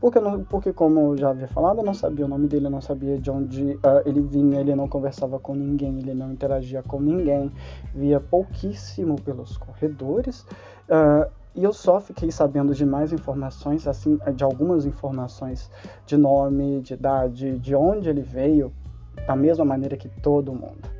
Porque, 0.00 0.20
não, 0.20 0.44
porque, 0.44 0.72
como 0.72 1.00
eu 1.00 1.16
já 1.16 1.30
havia 1.30 1.48
falado, 1.48 1.78
eu 1.78 1.84
não 1.84 1.94
sabia 1.94 2.24
o 2.24 2.28
nome 2.28 2.46
dele, 2.46 2.66
eu 2.66 2.70
não 2.70 2.80
sabia 2.80 3.18
de 3.18 3.30
onde 3.30 3.72
uh, 3.74 4.02
ele 4.04 4.20
vinha, 4.20 4.60
ele 4.60 4.74
não 4.74 4.88
conversava 4.88 5.38
com 5.38 5.54
ninguém, 5.54 5.98
ele 5.98 6.14
não 6.14 6.32
interagia 6.32 6.82
com 6.82 7.00
ninguém, 7.00 7.50
via 7.94 8.20
pouquíssimo 8.20 9.16
pelos 9.20 9.56
corredores. 9.56 10.46
Uh, 10.88 11.30
e 11.54 11.62
eu 11.62 11.72
só 11.72 12.00
fiquei 12.00 12.32
sabendo 12.32 12.74
de 12.74 12.84
mais 12.84 13.12
informações, 13.12 13.86
assim, 13.86 14.18
de 14.34 14.42
algumas 14.42 14.84
informações 14.84 15.70
de 16.04 16.16
nome, 16.16 16.80
de 16.80 16.94
idade, 16.94 17.58
de 17.58 17.76
onde 17.76 18.08
ele 18.08 18.22
veio, 18.22 18.72
da 19.24 19.36
mesma 19.36 19.64
maneira 19.64 19.96
que 19.96 20.08
todo 20.08 20.52
mundo. 20.52 20.92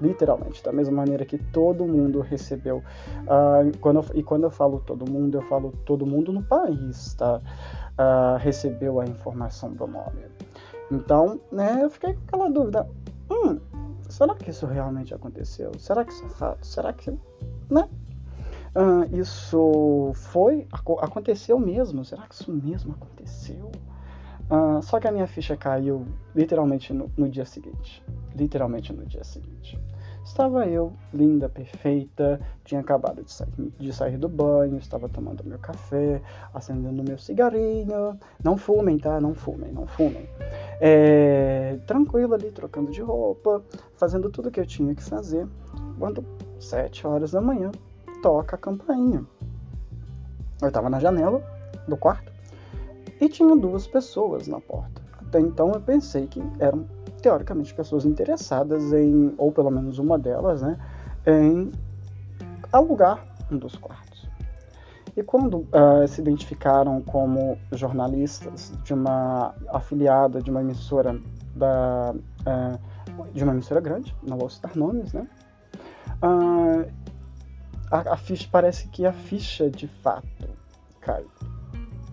Literalmente, 0.00 0.64
da 0.64 0.72
mesma 0.72 0.96
maneira 0.96 1.24
que 1.24 1.38
todo 1.38 1.86
mundo 1.86 2.20
recebeu. 2.20 2.78
Uh, 2.78 3.76
quando 3.78 4.00
eu, 4.00 4.04
e 4.14 4.22
quando 4.22 4.44
eu 4.44 4.50
falo 4.50 4.80
todo 4.80 5.08
mundo, 5.08 5.38
eu 5.38 5.42
falo 5.42 5.72
todo 5.84 6.04
mundo 6.04 6.32
no 6.32 6.42
país, 6.42 7.14
tá? 7.14 7.40
Uh, 8.00 8.38
recebeu 8.38 8.98
a 8.98 9.04
informação 9.04 9.74
do 9.74 9.86
nome. 9.86 10.24
Então, 10.90 11.38
né, 11.52 11.80
eu 11.82 11.90
fiquei 11.90 12.14
com 12.14 12.20
aquela 12.22 12.50
dúvida. 12.50 12.88
Hum, 13.30 13.60
será 14.08 14.34
que 14.34 14.48
isso 14.48 14.64
realmente 14.64 15.14
aconteceu? 15.14 15.70
Será 15.78 16.02
que 16.02 16.12
isso 16.12 16.24
é 16.24 16.28
fato? 16.30 16.66
Será 16.66 16.94
que. 16.94 17.10
Né? 17.10 17.88
Uh, 18.74 19.16
isso 19.16 20.12
foi. 20.14 20.66
aconteceu 21.00 21.58
mesmo? 21.58 22.02
Será 22.04 22.26
que 22.26 22.34
isso 22.34 22.50
mesmo 22.50 22.94
aconteceu? 22.94 23.70
Uh, 24.50 24.82
só 24.82 24.98
que 24.98 25.06
a 25.06 25.12
minha 25.12 25.26
ficha 25.26 25.56
caiu 25.56 26.06
literalmente 26.34 26.92
no, 26.92 27.10
no, 27.16 27.28
dia 27.28 27.44
seguinte. 27.44 28.02
Literalmente 28.34 28.92
no 28.92 29.04
dia 29.06 29.22
seguinte. 29.22 29.78
Estava 30.30 30.64
eu, 30.64 30.92
linda, 31.12 31.48
perfeita, 31.48 32.40
tinha 32.64 32.80
acabado 32.80 33.20
de 33.24 33.32
sair, 33.32 33.50
de 33.76 33.92
sair 33.92 34.16
do 34.16 34.28
banho, 34.28 34.78
estava 34.78 35.08
tomando 35.08 35.42
meu 35.42 35.58
café, 35.58 36.22
acendendo 36.54 37.02
meu 37.02 37.18
cigarrinho. 37.18 38.16
Não 38.42 38.56
fumem, 38.56 38.96
tá? 38.96 39.20
Não 39.20 39.34
fumem, 39.34 39.72
não 39.72 39.88
fumem. 39.88 40.24
É, 40.80 41.80
tranquilo 41.84 42.32
ali, 42.32 42.52
trocando 42.52 42.92
de 42.92 43.02
roupa, 43.02 43.60
fazendo 43.96 44.30
tudo 44.30 44.52
que 44.52 44.60
eu 44.60 44.64
tinha 44.64 44.94
que 44.94 45.02
fazer. 45.02 45.48
Quando, 45.98 46.24
sete 46.60 47.04
horas 47.04 47.32
da 47.32 47.40
manhã, 47.40 47.72
toca 48.22 48.54
a 48.54 48.58
campainha. 48.58 49.24
Eu 50.62 50.68
estava 50.68 50.88
na 50.88 51.00
janela 51.00 51.42
do 51.88 51.96
quarto 51.96 52.32
e 53.20 53.28
tinha 53.28 53.56
duas 53.56 53.84
pessoas 53.84 54.46
na 54.46 54.60
porta. 54.60 55.02
Até 55.18 55.40
então 55.40 55.72
eu 55.72 55.80
pensei 55.80 56.28
que 56.28 56.40
eram 56.60 56.86
teoricamente 57.20 57.74
pessoas 57.74 58.04
interessadas 58.04 58.92
em, 58.92 59.34
ou 59.36 59.52
pelo 59.52 59.70
menos 59.70 59.98
uma 59.98 60.18
delas, 60.18 60.62
né, 60.62 60.78
em 61.26 61.70
alugar 62.72 63.24
um 63.50 63.56
dos 63.56 63.76
quartos. 63.76 64.28
E 65.16 65.22
quando 65.22 65.58
uh, 65.58 66.06
se 66.08 66.20
identificaram 66.20 67.00
como 67.02 67.58
jornalistas 67.72 68.72
de 68.84 68.94
uma 68.94 69.54
afiliada 69.68 70.40
de 70.40 70.50
uma 70.50 70.60
emissora 70.60 71.20
da, 71.54 72.14
uh, 72.14 73.30
de 73.32 73.42
uma 73.42 73.52
emissora 73.52 73.80
grande, 73.80 74.14
não 74.22 74.38
vou 74.38 74.48
citar 74.48 74.76
nomes, 74.76 75.12
né? 75.12 75.26
Uh, 76.22 76.88
a, 77.90 78.14
a 78.14 78.16
ficha 78.16 78.48
parece 78.50 78.88
que 78.88 79.04
a 79.04 79.12
ficha 79.12 79.68
de 79.68 79.88
fato 79.88 80.48
cai. 81.00 81.24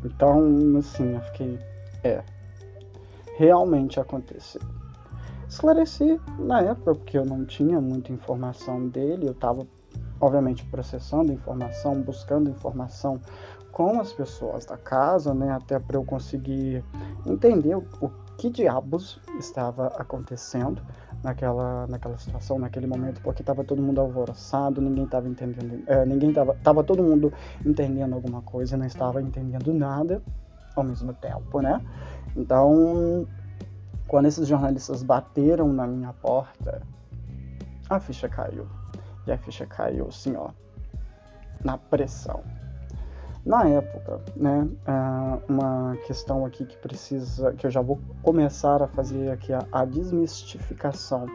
Então, 0.03 0.77
assim, 0.77 1.13
eu 1.13 1.21
fiquei. 1.21 1.59
É. 2.03 2.23
Realmente 3.37 3.99
aconteceu. 3.99 4.61
Esclareci 5.49 6.19
na 6.39 6.61
época, 6.61 6.95
porque 6.95 7.17
eu 7.17 7.25
não 7.25 7.45
tinha 7.45 7.79
muita 7.79 8.11
informação 8.11 8.87
dele, 8.87 9.27
eu 9.27 9.31
estava, 9.31 9.65
obviamente, 10.19 10.65
processando 10.65 11.31
informação, 11.31 12.01
buscando 12.01 12.49
informação 12.49 13.19
com 13.71 13.99
as 13.99 14.11
pessoas 14.11 14.65
da 14.65 14.77
casa, 14.77 15.33
né, 15.33 15.51
até 15.51 15.79
para 15.79 15.97
eu 15.97 16.03
conseguir 16.03 16.83
entender 17.25 17.75
o, 17.75 17.83
que 18.37 18.49
diabos 18.49 19.19
estava 19.39 19.87
acontecendo. 19.87 20.81
naquela, 21.23 21.87
naquela 21.87 22.15
situação, 22.17 22.59
naquele 22.59 22.85
momento, 22.85 23.19
porque 23.21 23.41
estava 23.41 23.63
todo 23.63 23.81
mundo 23.81 23.99
alvoroçado, 23.99 24.79
ninguém 24.79 25.05
estava 25.05 25.27
entendendo, 25.27 25.83
é, 25.87 26.05
ninguém 26.05 26.29
estava, 26.29 26.53
tava 26.63 26.83
todo 26.83 27.01
mundo 27.01 27.33
entendendo 27.65 28.13
alguma 28.13 28.43
coisa, 28.43 28.77
não 28.77 28.85
estava 28.85 29.19
entendendo 29.19 29.73
nada 29.73 30.21
ao 30.75 30.83
mesmo 30.83 31.13
tempo, 31.13 31.59
né? 31.59 31.81
Então, 32.35 33.27
quando 34.07 34.27
esses 34.27 34.47
jornalistas 34.47 35.03
bateram 35.03 35.71
na 35.71 35.85
minha 35.85 36.13
porta, 36.13 36.81
a 37.89 37.99
ficha 37.99 38.27
caiu. 38.27 38.67
E 39.25 39.31
a 39.31 39.37
ficha 39.37 39.65
caiu 39.65 40.07
assim, 40.07 40.35
ó, 40.35 40.49
na 41.63 41.77
pressão. 41.77 42.41
Na 43.45 43.65
época, 43.65 44.19
né, 44.35 44.67
uma 45.47 45.95
questão 46.05 46.45
aqui 46.45 46.65
que 46.65 46.75
precisa, 46.77 47.53
que 47.53 47.65
eu 47.65 47.71
já 47.71 47.81
vou 47.81 47.97
começar 48.21 48.81
a 48.81 48.87
fazer 48.87 49.31
aqui 49.31 49.53
a, 49.53 49.65
a 49.71 49.85
desmistificação 49.85 51.27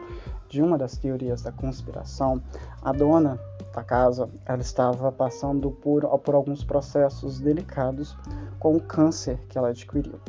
de 0.47 0.61
uma 0.61 0.77
das 0.77 0.95
teorias 0.95 1.41
da 1.41 1.51
conspiração. 1.51 2.39
A 2.83 2.91
dona 2.91 3.39
da 3.73 3.83
casa, 3.83 4.29
ela 4.45 4.61
estava 4.61 5.11
passando 5.11 5.71
por, 5.71 6.07
por 6.19 6.35
alguns 6.35 6.63
processos 6.63 7.39
delicados 7.39 8.15
com 8.59 8.75
o 8.75 8.79
câncer 8.79 9.39
que 9.49 9.57
ela 9.57 9.69
adquiriu. 9.69 10.19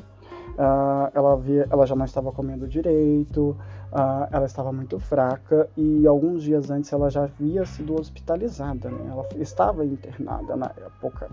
Uh, 0.54 1.11
ela, 1.12 1.37
via, 1.37 1.66
ela 1.68 1.84
já 1.84 1.96
não 1.96 2.04
estava 2.04 2.30
comendo 2.30 2.68
direito, 2.68 3.56
uh, 3.92 4.28
ela 4.30 4.46
estava 4.46 4.73
muito 4.73 5.00
fraca 5.00 5.68
e 5.76 6.06
alguns 6.06 6.44
dias 6.44 6.70
antes 6.70 6.92
ela 6.92 7.11
já 7.11 7.25
havia 7.25 7.66
sido 7.66 7.99
hospitalizada, 7.99 8.88
né? 8.88 9.11
ela 9.11 9.26
estava 9.37 9.84
internada 9.84 10.54
na 10.54 10.70
época. 10.76 11.28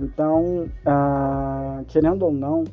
Então, 0.00 0.70
uh, 0.86 1.84
querendo 1.86 2.24
ou 2.24 2.32
não, 2.32 2.64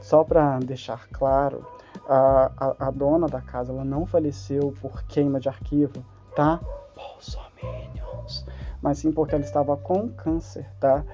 só 0.00 0.22
para 0.22 0.60
deixar 0.60 1.08
claro, 1.08 1.66
a, 2.08 2.76
a, 2.78 2.90
dona 2.90 3.26
da 3.26 3.40
casa 3.40 3.72
ela 3.72 3.84
não 3.84 4.06
faleceu 4.06 4.72
por 4.80 5.02
queima 5.04 5.38
de 5.38 5.48
arquivo, 5.48 6.04
tá? 6.34 6.60
Bolsominions. 6.94 8.46
Mas 8.80 8.98
sim 8.98 9.12
porque 9.12 9.34
ela 9.34 9.44
estava 9.44 9.76
com 9.76 10.08
câncer, 10.08 10.66
tá? 10.80 11.04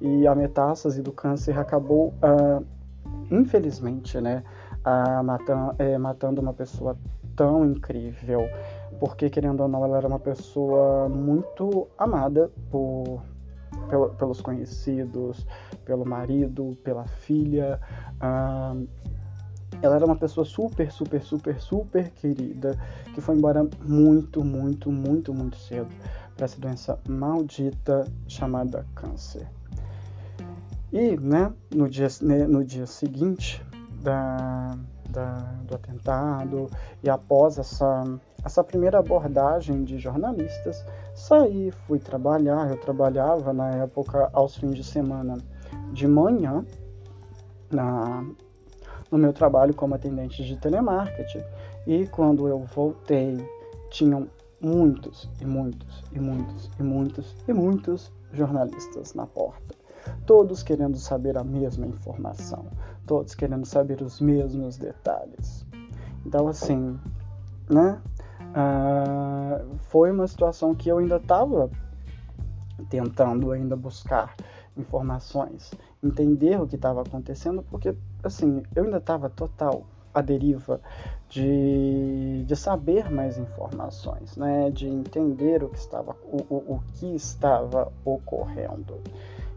E 0.00 0.26
a 0.26 0.34
metástase 0.34 1.00
do 1.00 1.12
câncer 1.12 1.58
acabou, 1.58 2.12
infelizmente, 3.30 4.20
né? 4.20 4.42
Uh, 4.84 5.22
matando, 5.22 5.74
é, 5.78 5.98
matando 5.98 6.40
uma 6.40 6.52
pessoa 6.52 6.96
tão 7.36 7.64
incrível. 7.64 8.48
Porque, 8.98 9.30
querendo 9.30 9.60
ou 9.62 9.68
não, 9.68 9.84
ela 9.84 9.98
era 9.98 10.08
uma 10.08 10.18
pessoa 10.18 11.08
muito 11.08 11.88
amada 11.98 12.50
por 12.70 13.22
pelo, 13.88 14.10
pelos 14.10 14.40
conhecidos, 14.40 15.46
pelo 15.84 16.04
marido, 16.04 16.76
pela 16.82 17.06
filha. 17.06 17.80
Ah, 18.20 18.74
ela 19.80 19.96
era 19.96 20.04
uma 20.04 20.16
pessoa 20.16 20.44
super, 20.44 20.90
super, 20.92 21.22
super, 21.22 21.60
super 21.60 22.10
querida 22.10 22.78
que 23.14 23.20
foi 23.20 23.34
embora 23.34 23.66
muito, 23.84 24.44
muito, 24.44 24.90
muito, 24.90 25.34
muito 25.34 25.56
cedo 25.56 25.88
para 26.36 26.44
essa 26.44 26.60
doença 26.60 26.98
maldita 27.08 28.06
chamada 28.26 28.86
câncer. 28.94 29.46
E, 30.92 31.16
né, 31.16 31.50
no 31.74 31.88
dia, 31.88 32.08
no 32.46 32.62
dia 32.62 32.86
seguinte 32.86 33.64
da, 34.02 34.76
da, 35.08 35.36
do 35.66 35.74
atentado 35.74 36.68
e 37.02 37.08
após 37.08 37.56
essa, 37.56 38.04
essa 38.44 38.62
primeira 38.62 38.98
abordagem 38.98 39.84
de 39.84 39.98
jornalistas, 39.98 40.84
saí, 41.14 41.70
fui 41.86 41.98
trabalhar. 41.98 42.70
Eu 42.70 42.76
trabalhava 42.76 43.54
na 43.54 43.70
época 43.70 44.28
aos 44.34 44.56
fins 44.56 44.74
de 44.74 44.84
semana 44.84 45.38
de 45.92 46.06
manhã 46.06 46.62
na, 47.70 48.22
no 49.10 49.16
meu 49.16 49.32
trabalho 49.32 49.72
como 49.72 49.94
atendente 49.94 50.44
de 50.44 50.58
telemarketing. 50.58 51.42
E 51.86 52.06
quando 52.08 52.46
eu 52.48 52.58
voltei, 52.74 53.38
tinham 53.90 54.28
muitos 54.60 55.28
e 55.40 55.46
muitos 55.46 56.04
e 56.12 56.20
muitos 56.20 56.70
e 56.78 56.82
muitos 56.82 57.34
e 57.48 57.52
muitos 57.52 58.12
jornalistas 58.32 59.14
na 59.14 59.26
porta. 59.26 59.81
Todos 60.26 60.62
querendo 60.62 60.96
saber 60.98 61.36
a 61.36 61.44
mesma 61.44 61.86
informação, 61.86 62.66
todos 63.06 63.34
querendo 63.34 63.66
saber 63.66 64.02
os 64.02 64.20
mesmos 64.20 64.76
detalhes. 64.76 65.66
Então, 66.24 66.48
assim, 66.48 66.98
né? 67.68 68.00
Uh, 68.40 69.76
foi 69.88 70.10
uma 70.10 70.26
situação 70.26 70.74
que 70.74 70.88
eu 70.88 70.98
ainda 70.98 71.16
estava 71.16 71.70
tentando 72.90 73.50
ainda 73.50 73.76
buscar 73.76 74.34
informações, 74.76 75.70
entender 76.02 76.60
o 76.60 76.66
que 76.66 76.76
estava 76.76 77.02
acontecendo, 77.02 77.62
porque 77.70 77.94
assim 78.22 78.62
eu 78.74 78.84
ainda 78.84 78.98
estava 78.98 79.30
total 79.30 79.84
à 80.14 80.20
deriva 80.20 80.80
de, 81.28 82.44
de 82.46 82.56
saber 82.56 83.10
mais 83.10 83.38
informações, 83.38 84.36
né, 84.36 84.70
de 84.70 84.86
entender 84.86 85.62
o 85.62 85.68
que 85.68 85.78
estava 85.78 86.14
o, 86.24 86.54
o, 86.54 86.74
o 86.74 86.80
que 86.94 87.14
estava 87.14 87.90
ocorrendo. 88.04 89.00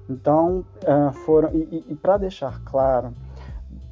Então 0.09 0.65
uh, 0.83 1.11
foram 1.11 1.49
e, 1.53 1.63
e, 1.71 1.85
e 1.93 1.95
para 1.95 2.17
deixar 2.17 2.61
claro 2.63 3.13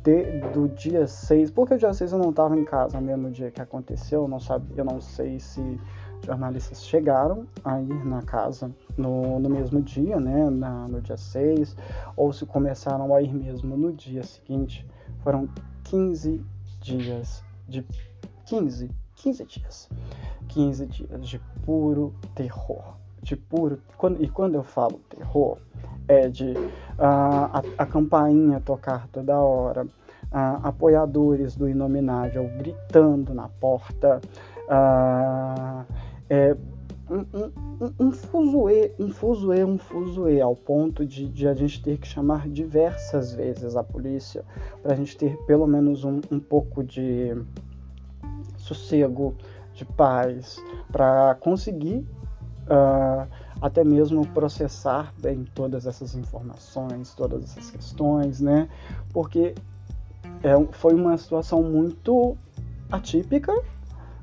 de, 0.03 0.41
do 0.53 0.67
dia 0.67 1.07
6, 1.07 1.51
porque 1.51 1.75
o 1.75 1.77
dia 1.77 1.93
6 1.93 2.11
eu 2.11 2.19
não 2.19 2.29
estava 2.29 2.57
em 2.57 2.65
casa 2.65 2.99
mesmo 2.99 3.23
no 3.23 3.31
dia 3.31 3.49
que 3.49 3.61
aconteceu, 3.61 4.23
eu 4.23 4.27
não 4.27 4.39
sabia, 4.39 4.77
eu 4.77 4.85
não 4.85 4.99
sei 4.99 5.39
se 5.39 5.79
jornalistas 6.25 6.85
chegaram 6.85 7.45
a 7.63 7.81
ir 7.81 8.05
na 8.05 8.21
casa 8.21 8.71
no, 8.97 9.39
no 9.39 9.49
mesmo 9.49 9.81
dia, 9.81 10.19
né, 10.19 10.49
na, 10.49 10.87
no 10.87 11.01
dia 11.01 11.17
6, 11.17 11.75
ou 12.15 12.31
se 12.31 12.45
começaram 12.45 13.13
a 13.13 13.21
ir 13.21 13.33
mesmo 13.33 13.75
no 13.77 13.91
dia 13.91 14.23
seguinte. 14.23 14.85
Foram 15.19 15.47
15 15.85 16.43
dias 16.81 17.43
de 17.67 17.85
15, 18.45 18.89
15 19.15 19.45
dias. 19.45 19.89
15 20.49 20.85
dias 20.85 21.27
de 21.27 21.39
puro 21.65 22.13
terror, 22.35 22.95
de 23.21 23.35
puro, 23.35 23.81
quando, 23.97 24.21
e 24.21 24.29
quando 24.29 24.55
eu 24.55 24.63
falo 24.63 24.99
terror, 25.09 25.57
é 26.07 26.27
de 26.27 26.51
uh, 26.51 26.69
a, 26.99 27.63
a, 27.77 27.85
campainha 27.85 28.59
tocar 28.59 29.07
toda 29.07 29.37
hora, 29.39 29.85
apoiadores 30.31 31.55
do 31.55 31.69
Inominável 31.69 32.49
gritando 32.57 33.33
na 33.33 33.47
porta, 33.47 34.19
é, 36.27 36.57
um, 37.09 37.25
um, 37.33 37.93
um 37.99 38.11
fuzuê, 38.11 38.91
um 38.97 39.09
fuzuê, 39.09 39.63
um 39.63 39.77
fuzuê, 39.77 40.41
ao 40.41 40.55
ponto 40.55 41.05
de, 41.05 41.27
de, 41.27 41.47
a 41.47 41.53
gente 41.53 41.81
ter 41.83 41.97
que 41.97 42.07
chamar 42.07 42.47
diversas 42.49 43.33
vezes 43.33 43.75
a 43.75 43.83
polícia 43.83 44.43
para 44.81 44.93
a 44.93 44.95
gente 44.95 45.15
ter 45.17 45.37
pelo 45.45 45.67
menos 45.67 46.03
um, 46.03 46.21
um 46.31 46.39
pouco 46.39 46.83
de 46.83 47.35
sossego, 48.57 49.35
de 49.73 49.85
paz, 49.85 50.57
para 50.91 51.35
conseguir 51.35 52.05
uh, 52.67 53.27
até 53.63 53.81
mesmo 53.81 54.27
processar 54.27 55.13
bem 55.21 55.45
todas 55.55 55.87
essas 55.87 56.15
informações, 56.15 57.13
todas 57.15 57.45
essas 57.45 57.71
questões, 57.71 58.41
né? 58.41 58.67
Porque 59.13 59.55
é, 60.43 60.51
foi 60.73 60.93
uma 60.93 61.17
situação 61.17 61.63
muito 61.63 62.37
atípica, 62.91 63.53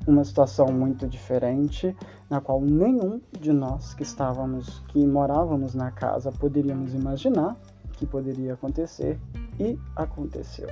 uma 0.05 0.23
situação 0.23 0.67
muito 0.67 1.07
diferente, 1.07 1.97
na 2.29 2.39
qual 2.39 2.61
nenhum 2.61 3.19
de 3.39 3.51
nós 3.51 3.95
que 3.95 4.03
estávamos, 4.03 4.83
que 4.89 5.03
morávamos 5.07 5.73
na 5.73 5.89
casa, 5.89 6.31
poderíamos 6.31 6.93
imaginar 6.93 7.57
que 7.93 8.05
poderia 8.05 8.53
acontecer 8.53 9.19
e 9.59 9.75
aconteceu. 9.95 10.67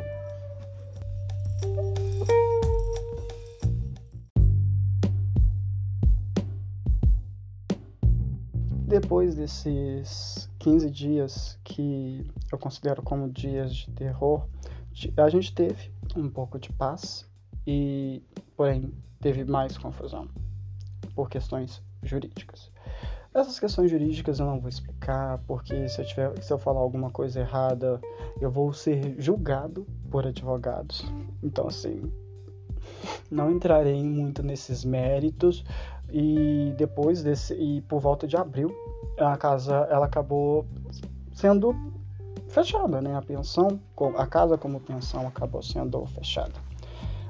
Depois 8.90 9.36
desses 9.36 10.50
15 10.58 10.90
dias 10.90 11.60
que 11.64 12.30
eu 12.52 12.58
considero 12.58 13.04
como 13.04 13.30
dias 13.30 13.74
de 13.76 13.92
terror, 13.92 14.48
a 15.16 15.30
gente 15.30 15.54
teve 15.54 15.92
um 16.16 16.28
pouco 16.28 16.58
de 16.58 16.72
paz 16.74 17.30
e, 17.68 18.24
porém, 18.58 18.92
teve 19.22 19.46
mais 19.46 19.78
confusão 19.78 20.28
por 21.14 21.30
questões 21.30 21.84
jurídicas. 22.02 22.72
Essas 23.32 23.60
questões 23.60 23.92
jurídicas 23.92 24.40
eu 24.40 24.48
não 24.48 24.60
vou 24.60 24.70
explicar, 24.70 25.38
porque 25.46 25.88
se 25.88 26.02
eu, 26.02 26.06
tiver, 26.06 26.42
se 26.42 26.52
eu 26.52 26.58
falar 26.58 26.80
alguma 26.80 27.12
coisa 27.12 27.42
errada, 27.42 28.02
eu 28.42 28.50
vou 28.50 28.74
ser 28.74 29.16
julgado 29.22 29.86
por 30.10 30.26
advogados. 30.26 31.06
Então, 31.44 31.68
assim, 31.68 32.12
não 33.30 33.52
entrarei 33.52 34.04
muito 34.04 34.44
nesses 34.44 34.84
méritos, 34.84 35.64
e 36.12 36.74
depois 36.78 37.22
desse 37.22 37.54
e 37.54 37.82
por 37.82 38.00
volta 38.00 38.28
de 38.28 38.36
abril 38.36 38.76
a 39.20 39.38
casa 39.38 39.88
ela 39.92 40.06
acabou 40.06 40.66
sendo 41.34 41.76
fechada, 42.48 43.02
né? 43.02 43.16
A 43.16 43.22
pensão, 43.22 43.80
a 44.18 44.26
casa 44.26 44.58
como 44.58 44.80
pensão 44.80 45.28
acabou 45.28 45.62
sendo 45.62 46.06
fechada. 46.08 46.54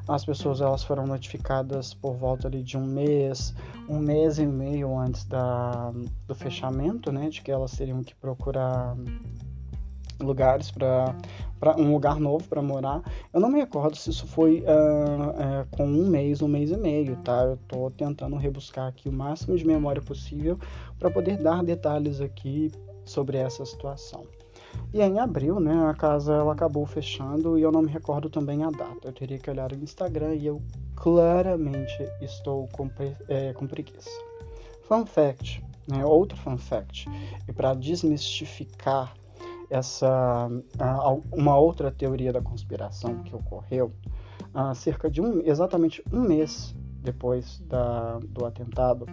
As 0.07 0.25
pessoas 0.25 0.59
elas 0.59 0.83
foram 0.83 1.05
notificadas 1.05 1.93
por 1.93 2.15
volta 2.15 2.47
ali 2.47 2.63
de 2.63 2.77
um 2.77 2.85
mês, 2.85 3.53
um 3.87 3.99
mês 3.99 4.39
e 4.39 4.45
meio 4.45 4.97
antes 4.97 5.23
da, 5.25 5.91
do 6.27 6.33
fechamento, 6.33 7.11
né? 7.11 7.29
De 7.29 7.41
que 7.41 7.51
elas 7.51 7.71
teriam 7.73 8.03
que 8.03 8.15
procurar 8.15 8.95
lugares 10.19 10.71
para 10.71 11.15
um 11.77 11.91
lugar 11.91 12.19
novo 12.19 12.47
para 12.47 12.61
morar. 12.61 13.01
Eu 13.33 13.39
não 13.39 13.49
me 13.49 13.59
recordo 13.59 13.95
se 13.95 14.09
isso 14.09 14.27
foi 14.27 14.61
uh, 14.61 14.63
uh, 14.63 15.67
com 15.71 15.85
um 15.85 16.07
mês, 16.07 16.41
um 16.41 16.47
mês 16.47 16.71
e 16.71 16.77
meio, 16.77 17.15
tá? 17.17 17.43
Eu 17.43 17.53
estou 17.55 17.91
tentando 17.91 18.35
rebuscar 18.35 18.87
aqui 18.87 19.09
o 19.09 19.13
máximo 19.13 19.57
de 19.57 19.65
memória 19.65 20.01
possível 20.01 20.57
para 20.97 21.09
poder 21.09 21.37
dar 21.37 21.63
detalhes 21.63 22.21
aqui 22.21 22.71
sobre 23.05 23.37
essa 23.37 23.65
situação. 23.65 24.25
E 24.93 25.01
em 25.01 25.19
abril, 25.19 25.59
né, 25.59 25.87
a 25.87 25.93
casa 25.93 26.33
ela 26.33 26.53
acabou 26.53 26.85
fechando 26.85 27.57
e 27.57 27.61
eu 27.61 27.71
não 27.71 27.81
me 27.81 27.89
recordo 27.89 28.29
também 28.29 28.63
a 28.63 28.69
data. 28.69 29.07
Eu 29.07 29.13
teria 29.13 29.37
que 29.37 29.49
olhar 29.49 29.71
o 29.71 29.75
Instagram 29.75 30.35
e 30.35 30.45
eu 30.45 30.61
claramente 30.95 31.97
estou 32.21 32.67
com, 32.71 32.89
é, 33.27 33.53
com 33.53 33.67
preguiça. 33.67 34.09
Fun 34.83 35.05
fact, 35.05 35.63
né, 35.87 36.03
outro 36.03 36.37
fun 36.37 36.57
fact, 36.57 37.07
e 37.47 37.53
para 37.53 37.73
desmistificar 37.73 39.13
essa 39.69 40.49
uma 41.31 41.57
outra 41.57 41.91
teoria 41.91 42.33
da 42.33 42.41
conspiração 42.41 43.23
que 43.23 43.35
ocorreu 43.35 43.93
há 44.53 44.73
cerca 44.73 45.09
de 45.09 45.21
um 45.21 45.41
exatamente 45.41 46.03
um 46.11 46.21
mês 46.21 46.75
depois 47.01 47.59
da, 47.59 48.19
do 48.19 48.45
atentado 48.45 49.05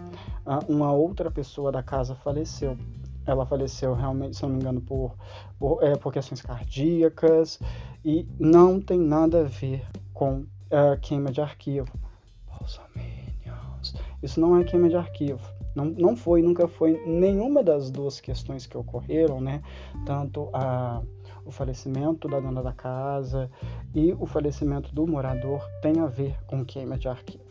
uma 0.67 0.91
outra 0.91 1.31
pessoa 1.31 1.71
da 1.71 1.81
casa 1.83 2.15
faleceu. 2.15 2.77
Ela 3.25 3.45
faleceu 3.45 3.93
realmente 3.93 4.37
se 4.37 4.43
não 4.43 4.49
me 4.49 4.55
engano 4.57 4.81
por 4.81 5.15
por, 5.59 5.83
é, 5.83 5.95
por 5.95 6.11
questões 6.11 6.41
cardíacas 6.41 7.59
e 8.03 8.27
não 8.39 8.79
tem 8.79 8.99
nada 8.99 9.41
a 9.41 9.43
ver 9.43 9.85
com 10.13 10.39
uh, 10.39 10.99
queima 11.01 11.31
de 11.31 11.41
arquivo. 11.41 11.87
Isso 14.23 14.39
não 14.39 14.57
é 14.57 14.63
queima 14.63 14.89
de 14.89 14.95
arquivo 14.95 15.56
não, 15.77 15.85
não 15.85 16.15
foi, 16.15 16.41
nunca 16.41 16.67
foi 16.67 16.99
nenhuma 17.05 17.61
das 17.61 17.91
duas 17.91 18.19
questões 18.19 18.65
que 18.65 18.75
ocorreram, 18.75 19.39
né? 19.39 19.61
Tanto 20.07 20.49
a, 20.51 21.03
o 21.45 21.51
falecimento 21.51 22.27
da 22.27 22.39
dona 22.39 22.63
da 22.63 22.73
casa 22.73 23.47
e 23.93 24.11
o 24.13 24.25
falecimento 24.25 24.95
do 24.95 25.05
morador 25.05 25.69
tem 25.79 25.99
a 25.99 26.07
ver 26.07 26.35
com 26.47 26.65
queima 26.65 26.97
de 26.97 27.07
arquivo. 27.07 27.43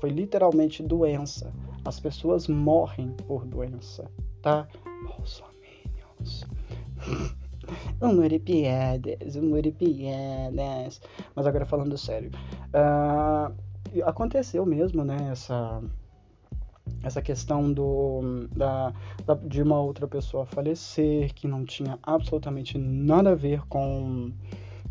Foi 0.00 0.08
literalmente 0.08 0.82
doença. 0.82 1.52
As 1.84 2.00
pessoas 2.00 2.48
morrem 2.48 3.10
por 3.26 3.44
doença, 3.44 4.10
tá? 4.40 4.66
Bolsominions. 5.04 6.46
Humor 8.00 8.32
e. 8.32 8.40
Mas 11.34 11.46
agora 11.46 11.66
falando 11.66 11.98
sério. 11.98 12.30
Uh, 12.72 13.52
aconteceu 14.04 14.64
mesmo, 14.64 15.04
né? 15.04 15.28
Essa 15.30 15.82
essa 17.02 17.22
questão 17.22 17.72
do, 17.72 18.46
da, 18.54 18.92
da, 19.24 19.34
de 19.34 19.62
uma 19.62 19.80
outra 19.80 20.06
pessoa 20.06 20.44
falecer, 20.44 21.32
que 21.34 21.46
não 21.46 21.64
tinha 21.64 21.98
absolutamente 22.02 22.76
nada 22.76 23.30
a 23.30 23.34
ver 23.34 23.62
com 23.68 24.32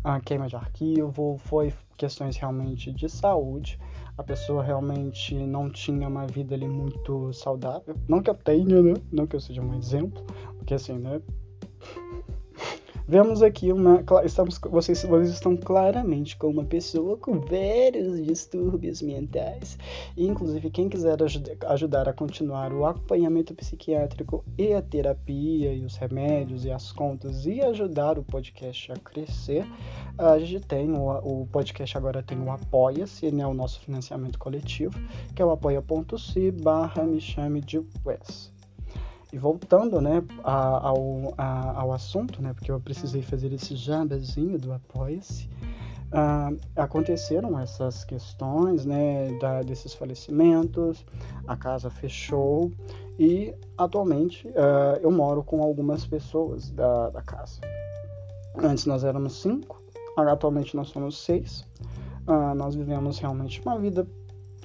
a 0.02 0.20
queima 0.20 0.48
de 0.48 0.56
arquivo, 0.56 1.36
foi 1.38 1.72
questões 1.96 2.36
realmente 2.36 2.92
de 2.92 3.08
saúde. 3.08 3.78
A 4.16 4.22
pessoa 4.22 4.62
realmente 4.62 5.34
não 5.34 5.70
tinha 5.70 6.08
uma 6.08 6.26
vida 6.26 6.54
ali 6.54 6.66
muito 6.66 7.32
saudável. 7.32 7.94
Não 8.08 8.22
que 8.22 8.30
eu 8.30 8.34
tenha, 8.34 8.82
né? 8.82 8.94
Não 9.12 9.26
que 9.26 9.36
eu 9.36 9.40
seja 9.40 9.62
um 9.62 9.74
exemplo, 9.74 10.24
porque 10.56 10.74
assim, 10.74 10.98
né? 10.98 11.20
Vemos 13.10 13.42
aqui 13.42 13.72
uma. 13.72 14.04
Estamos, 14.22 14.60
vocês, 14.70 15.02
vocês 15.02 15.30
estão 15.30 15.56
claramente 15.56 16.36
com 16.36 16.48
uma 16.48 16.64
pessoa 16.64 17.16
com 17.16 17.40
vários 17.40 18.22
distúrbios 18.22 19.00
mentais. 19.00 19.78
E, 20.14 20.26
inclusive, 20.26 20.68
quem 20.68 20.90
quiser 20.90 21.16
ajudar 21.68 22.06
a 22.06 22.12
continuar 22.12 22.70
o 22.70 22.84
acompanhamento 22.84 23.54
psiquiátrico 23.54 24.44
e 24.58 24.74
a 24.74 24.82
terapia 24.82 25.72
e 25.72 25.86
os 25.86 25.96
remédios 25.96 26.66
e 26.66 26.70
as 26.70 26.92
contas 26.92 27.46
e 27.46 27.62
ajudar 27.62 28.18
o 28.18 28.22
podcast 28.22 28.92
a 28.92 28.96
crescer, 28.96 29.66
a 30.18 30.38
gente 30.38 30.66
tem 30.66 30.92
o, 30.92 31.08
o 31.08 31.46
podcast 31.46 31.96
agora 31.96 32.22
tem 32.22 32.38
o 32.38 32.52
Apoia-se, 32.52 33.32
né, 33.32 33.46
o 33.46 33.54
nosso 33.54 33.80
financiamento 33.80 34.38
coletivo, 34.38 35.00
que 35.34 35.40
é 35.40 35.44
o 35.46 35.50
apoia.se 35.50 36.50
barra 36.50 37.04
me 37.04 37.22
chame 37.22 37.62
de 37.62 37.82
Wes. 38.04 38.57
E 39.32 39.38
voltando, 39.38 40.00
né, 40.00 40.22
ao, 40.42 41.34
ao 41.36 41.92
assunto, 41.92 42.40
né, 42.40 42.54
porque 42.54 42.70
eu 42.70 42.80
precisei 42.80 43.20
fazer 43.20 43.52
esse 43.52 43.76
jabazinho 43.76 44.58
do 44.58 44.72
Apoia-se, 44.72 45.50
uh, 46.08 46.58
aconteceram 46.74 47.58
essas 47.58 48.04
questões, 48.04 48.84
né, 48.84 49.36
da, 49.38 49.62
desses 49.62 49.92
falecimentos, 49.94 51.04
a 51.46 51.56
casa 51.56 51.90
fechou 51.90 52.72
e 53.18 53.54
atualmente 53.76 54.48
uh, 54.48 54.98
eu 55.02 55.10
moro 55.10 55.42
com 55.42 55.62
algumas 55.62 56.06
pessoas 56.06 56.70
da, 56.70 57.10
da 57.10 57.22
casa. 57.22 57.60
Antes 58.56 58.86
nós 58.86 59.04
éramos 59.04 59.34
cinco, 59.34 59.82
atualmente 60.16 60.74
nós 60.74 60.88
somos 60.88 61.18
seis. 61.18 61.66
Uh, 62.26 62.54
nós 62.54 62.74
vivemos 62.74 63.18
realmente 63.18 63.60
uma 63.62 63.78
vida 63.78 64.06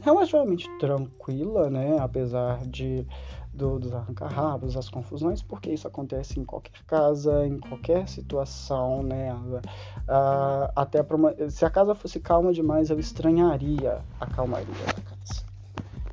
relativamente 0.04 0.70
tranquila, 0.78 1.70
né, 1.70 1.98
apesar 2.00 2.66
de 2.68 3.06
do, 3.54 3.78
dos 3.80 3.94
arranca-rabos, 3.94 4.74
das 4.74 4.90
confusões, 4.90 5.42
porque 5.44 5.72
isso 5.72 5.88
acontece 5.88 6.40
em 6.40 6.44
qualquer 6.44 6.84
casa, 6.88 7.46
em 7.46 7.60
qualquer 7.60 8.08
situação, 8.08 9.04
né? 9.04 9.32
Uh, 9.32 10.72
até 10.76 11.02
uma, 11.02 11.34
se 11.50 11.64
a 11.64 11.70
casa 11.70 11.94
fosse 11.94 12.20
calma 12.20 12.52
demais, 12.52 12.90
eu 12.90 13.00
estranharia 13.00 14.02
a 14.20 14.26
calmaria. 14.26 14.68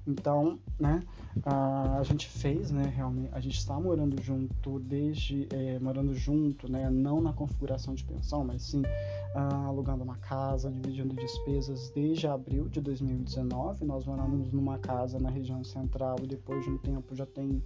Então, 0.06 0.58
né? 0.78 1.02
Uh, 1.36 1.98
a 1.98 2.02
gente 2.02 2.26
fez, 2.26 2.70
né? 2.70 2.92
Realmente, 2.94 3.30
a 3.32 3.40
gente 3.40 3.58
está 3.58 3.78
morando 3.78 4.20
junto 4.22 4.80
desde 4.80 5.46
é, 5.50 5.78
morando 5.78 6.14
junto, 6.14 6.70
né? 6.70 6.88
Não 6.90 7.20
na 7.20 7.32
configuração 7.32 7.94
de 7.94 8.04
pensão, 8.04 8.44
mas 8.44 8.62
sim 8.62 8.80
uh, 8.80 9.66
alugando 9.66 10.02
uma 10.02 10.16
casa, 10.16 10.70
dividindo 10.70 11.14
despesas 11.14 11.90
desde 11.90 12.26
abril 12.26 12.68
de 12.68 12.80
2019. 12.80 13.84
Nós 13.84 14.06
moramos 14.06 14.50
numa 14.50 14.78
casa 14.78 15.18
na 15.18 15.30
região 15.30 15.62
central 15.62 16.16
e 16.22 16.26
depois 16.26 16.64
de 16.64 16.70
um 16.70 16.78
tempo 16.78 17.14
já 17.14 17.26
tem 17.26 17.62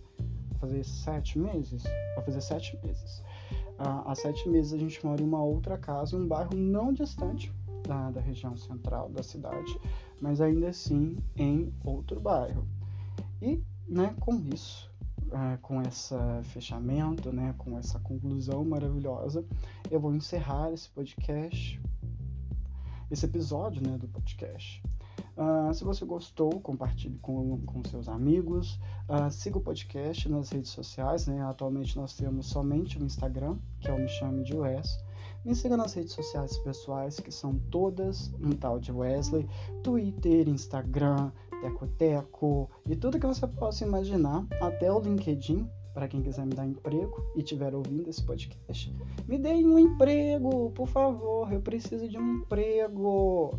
fazer 0.58 0.84
sete 0.84 1.38
meses, 1.38 1.82
vai 2.14 2.24
fazer 2.24 2.40
sete 2.40 2.78
meses. 2.84 3.22
Uh, 3.78 4.06
há 4.06 4.14
sete 4.14 4.48
meses 4.48 4.72
a 4.72 4.78
gente 4.78 5.04
mora 5.04 5.20
em 5.20 5.24
uma 5.24 5.42
outra 5.42 5.76
casa, 5.76 6.16
em 6.16 6.20
um 6.20 6.26
bairro 6.26 6.54
não 6.54 6.92
distante 6.92 7.52
da, 7.86 8.10
da 8.10 8.20
região 8.20 8.56
central 8.56 9.08
da 9.10 9.22
cidade, 9.22 9.78
mas 10.20 10.40
ainda 10.40 10.68
assim 10.68 11.16
em 11.36 11.72
outro 11.84 12.20
bairro. 12.20 12.66
E, 13.40 13.62
né, 13.88 14.14
com 14.20 14.36
isso, 14.36 14.90
é, 15.30 15.56
com 15.58 15.82
esse 15.82 16.14
fechamento, 16.44 17.32
né, 17.32 17.54
com 17.58 17.78
essa 17.78 17.98
conclusão 17.98 18.64
maravilhosa, 18.64 19.44
eu 19.90 20.00
vou 20.00 20.14
encerrar 20.14 20.72
esse 20.72 20.88
podcast, 20.90 21.80
esse 23.10 23.26
episódio 23.26 23.82
né, 23.86 23.98
do 23.98 24.08
podcast. 24.08 24.82
Uh, 25.36 25.74
se 25.74 25.82
você 25.82 26.04
gostou, 26.04 26.60
compartilhe 26.60 27.18
com, 27.18 27.58
com 27.66 27.82
seus 27.84 28.08
amigos. 28.08 28.78
Uh, 29.08 29.30
siga 29.30 29.58
o 29.58 29.60
podcast 29.60 30.28
nas 30.28 30.50
redes 30.50 30.70
sociais. 30.70 31.26
Né? 31.26 31.42
Atualmente 31.42 31.96
nós 31.96 32.14
temos 32.14 32.46
somente 32.46 32.98
o 32.98 33.04
Instagram, 33.04 33.56
que 33.80 33.88
é 33.88 33.92
o 33.92 33.98
Me 33.98 34.08
Chame 34.08 34.44
de 34.44 34.54
Wes. 34.54 34.96
Me 35.44 35.54
siga 35.54 35.76
nas 35.76 35.92
redes 35.92 36.14
sociais 36.14 36.56
pessoais, 36.58 37.20
que 37.20 37.30
são 37.30 37.58
todas 37.70 38.32
um 38.40 38.50
tal 38.52 38.80
de 38.80 38.90
Wesley: 38.90 39.46
Twitter, 39.82 40.48
Instagram, 40.48 41.30
Teco-Teco 41.60 42.70
e 42.88 42.96
tudo 42.96 43.18
que 43.20 43.26
você 43.26 43.46
possa 43.46 43.84
imaginar, 43.84 44.46
até 44.60 44.90
o 44.90 44.98
LinkedIn, 44.98 45.68
para 45.92 46.08
quem 46.08 46.22
quiser 46.22 46.46
me 46.46 46.54
dar 46.54 46.66
emprego 46.66 47.22
e 47.36 47.40
estiver 47.40 47.74
ouvindo 47.74 48.08
esse 48.08 48.22
podcast. 48.22 48.94
Me 49.28 49.38
deem 49.38 49.66
um 49.66 49.78
emprego, 49.78 50.70
por 50.70 50.88
favor, 50.88 51.52
eu 51.52 51.60
preciso 51.60 52.08
de 52.08 52.18
um 52.18 52.36
emprego. 52.36 53.58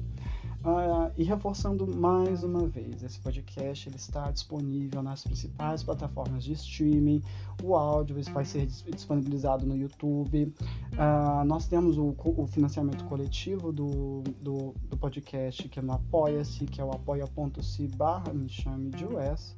Uh, 0.66 1.14
e 1.16 1.24
reforçando 1.24 1.86
mais 1.86 2.44
uma 2.44 2.66
vez, 2.66 3.04
esse 3.04 3.20
podcast 3.20 3.88
ele 3.88 3.98
está 3.98 4.32
disponível 4.32 5.04
nas 5.04 5.24
principais 5.24 5.84
plataformas 5.84 6.44
de 6.44 6.54
streaming. 6.54 7.22
O 7.64 7.76
áudio 7.76 8.20
vai 8.34 8.44
ser 8.44 8.66
disponibilizado 8.66 9.64
no 9.64 9.78
YouTube. 9.78 10.52
Uh, 10.94 11.46
nós 11.46 11.68
temos 11.68 12.00
o, 12.00 12.16
o, 12.18 12.48
financiamento 12.48 13.06
coletivo 13.06 13.72
do, 13.72 14.24
do, 14.42 14.74
do, 14.90 14.98
podcast, 14.98 15.70
que 15.70 15.78
é 15.78 15.84
no 15.84 15.94
Apoia-se, 15.94 16.66
que 16.66 16.82
é 16.82 16.84
o 16.84 16.90
apoia.se 16.90 17.88
barra 17.90 18.34
me 18.34 18.50
chame 18.50 18.90
de 18.90 19.06
US. 19.06 19.56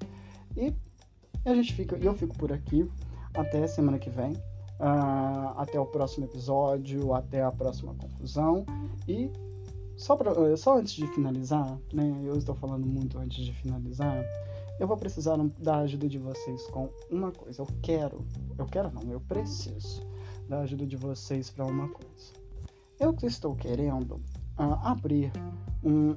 E 0.58 0.74
a 1.46 1.56
gente 1.56 1.74
fica, 1.74 1.96
eu 1.96 2.14
fico 2.16 2.38
por 2.38 2.52
aqui. 2.52 2.86
Até 3.34 3.66
semana 3.66 3.98
que 3.98 4.10
vem. 4.10 4.34
Uh, 4.34 5.56
até 5.56 5.80
o 5.80 5.86
próximo 5.86 6.26
episódio, 6.26 7.14
até 7.14 7.42
a 7.42 7.52
próxima 7.52 7.94
conclusão. 7.94 8.66
E 9.08 9.32
só, 9.98 10.16
pra, 10.16 10.32
eh, 10.32 10.56
só 10.56 10.78
antes 10.78 10.94
de 10.94 11.08
finalizar, 11.08 11.78
né? 11.92 12.22
Eu 12.24 12.38
estou 12.38 12.56
falando 12.56 12.86
muito 12.86 13.18
antes 13.18 13.44
de 13.44 13.52
finalizar. 13.52 14.24
Eu 14.80 14.88
vou 14.88 14.96
precisar 14.96 15.38
da 15.58 15.80
ajuda 15.80 16.08
de 16.08 16.20
vocês 16.20 16.68
com 16.68 16.90
uma 17.10 17.32
coisa. 17.32 17.64
Eu 17.64 17.68
quero, 17.82 18.24
eu 18.58 18.66
quero 18.68 18.92
não, 18.94 19.12
eu 19.12 19.20
preciso 19.20 20.02
da 20.48 20.60
ajuda 20.60 20.86
de 20.86 20.96
vocês 20.96 21.50
para 21.50 21.66
uma 21.66 21.90
coisa. 21.90 22.34
Eu 23.00 23.16
estou 23.24 23.56
querendo 23.56 24.16
uh, 24.58 24.78
abrir 24.84 25.32
um 25.84 26.16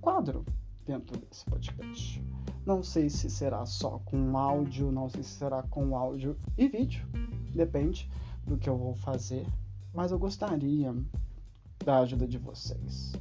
quadro 0.00 0.44
dentro 0.86 1.18
desse 1.18 1.44
podcast. 1.44 2.22
Não 2.64 2.82
sei 2.82 3.10
se 3.10 3.28
será 3.28 3.66
só 3.66 4.00
com 4.04 4.36
áudio, 4.36 4.92
não 4.92 5.08
sei 5.08 5.22
se 5.22 5.30
será 5.30 5.62
com 5.64 5.96
áudio 5.96 6.36
e 6.56 6.68
vídeo, 6.68 7.04
depende 7.54 8.08
do 8.46 8.56
que 8.56 8.68
eu 8.68 8.76
vou 8.76 8.94
fazer, 8.94 9.46
mas 9.94 10.12
eu 10.12 10.18
gostaria 10.18 10.94
da 11.84 11.98
ajuda 11.98 12.26
de 12.26 12.38
vocês 12.38 13.12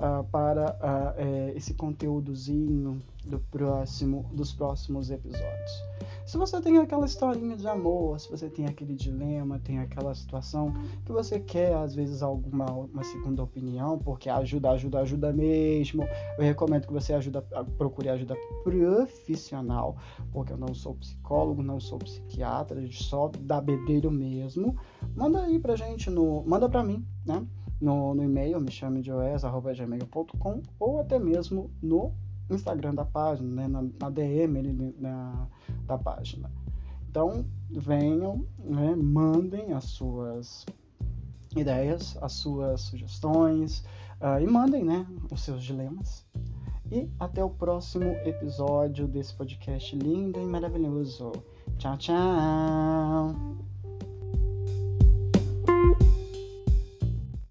uh, 0.00 0.24
para 0.24 0.72
uh, 0.72 1.20
é, 1.20 1.52
esse 1.54 1.74
conteúdozinho 1.74 3.00
do 3.24 3.38
próximo, 3.38 4.28
dos 4.32 4.52
próximos 4.52 5.10
episódios. 5.10 5.90
Se 6.24 6.36
você 6.36 6.60
tem 6.60 6.78
aquela 6.78 7.04
historinha 7.04 7.56
de 7.56 7.66
amor, 7.66 8.18
se 8.18 8.30
você 8.30 8.48
tem 8.48 8.66
aquele 8.66 8.94
dilema, 8.94 9.58
tem 9.58 9.78
aquela 9.80 10.14
situação 10.14 10.72
que 11.04 11.12
você 11.12 11.40
quer, 11.40 11.74
às 11.74 11.94
vezes, 11.94 12.22
alguma 12.22 12.70
uma 12.70 13.02
segunda 13.02 13.42
opinião, 13.42 13.98
porque 13.98 14.30
ajuda, 14.30 14.70
ajuda, 14.70 15.00
ajuda 15.00 15.32
mesmo. 15.32 16.04
Eu 16.38 16.44
recomendo 16.44 16.86
que 16.86 16.92
você 16.92 17.12
ajuda, 17.12 17.42
procure 17.76 18.08
ajuda 18.08 18.36
profissional, 18.62 19.96
porque 20.32 20.52
eu 20.52 20.58
não 20.58 20.72
sou 20.72 20.94
psicólogo, 20.94 21.62
não 21.62 21.80
sou 21.80 21.98
psiquiatra, 21.98 22.80
só 22.92 23.28
da 23.40 23.60
bedelho 23.60 24.10
mesmo. 24.10 24.76
Manda 25.16 25.42
aí 25.42 25.58
pra 25.58 25.74
gente 25.74 26.08
no. 26.08 26.44
Manda 26.46 26.68
pra 26.68 26.84
mim, 26.84 27.04
né? 27.26 27.44
No, 27.80 28.14
no 28.14 28.22
e-mail, 28.22 28.60
me 28.60 28.70
chame 28.70 29.00
de 29.00 29.10
oes.gmail.com 29.12 30.62
ou 30.78 31.00
até 31.00 31.18
mesmo 31.18 31.70
no 31.82 32.12
Instagram 32.50 32.94
da 32.94 33.04
página, 33.04 33.62
né, 33.62 33.68
na, 33.68 33.82
na 33.82 34.10
DM 34.10 34.94
na, 34.98 35.46
da 35.86 35.96
página. 35.96 36.50
Então, 37.08 37.44
venham, 37.70 38.46
né, 38.58 38.94
mandem 38.94 39.72
as 39.72 39.84
suas 39.84 40.66
ideias, 41.56 42.16
as 42.20 42.32
suas 42.32 42.82
sugestões 42.82 43.84
uh, 44.20 44.40
e 44.40 44.46
mandem 44.46 44.84
né, 44.84 45.06
os 45.30 45.42
seus 45.42 45.62
dilemas. 45.62 46.24
E 46.90 47.08
até 47.20 47.42
o 47.44 47.50
próximo 47.50 48.10
episódio 48.24 49.06
desse 49.06 49.32
podcast 49.34 49.94
lindo 49.96 50.40
e 50.40 50.44
maravilhoso. 50.44 51.30
Tchau, 51.78 51.96
tchau! 51.96 53.69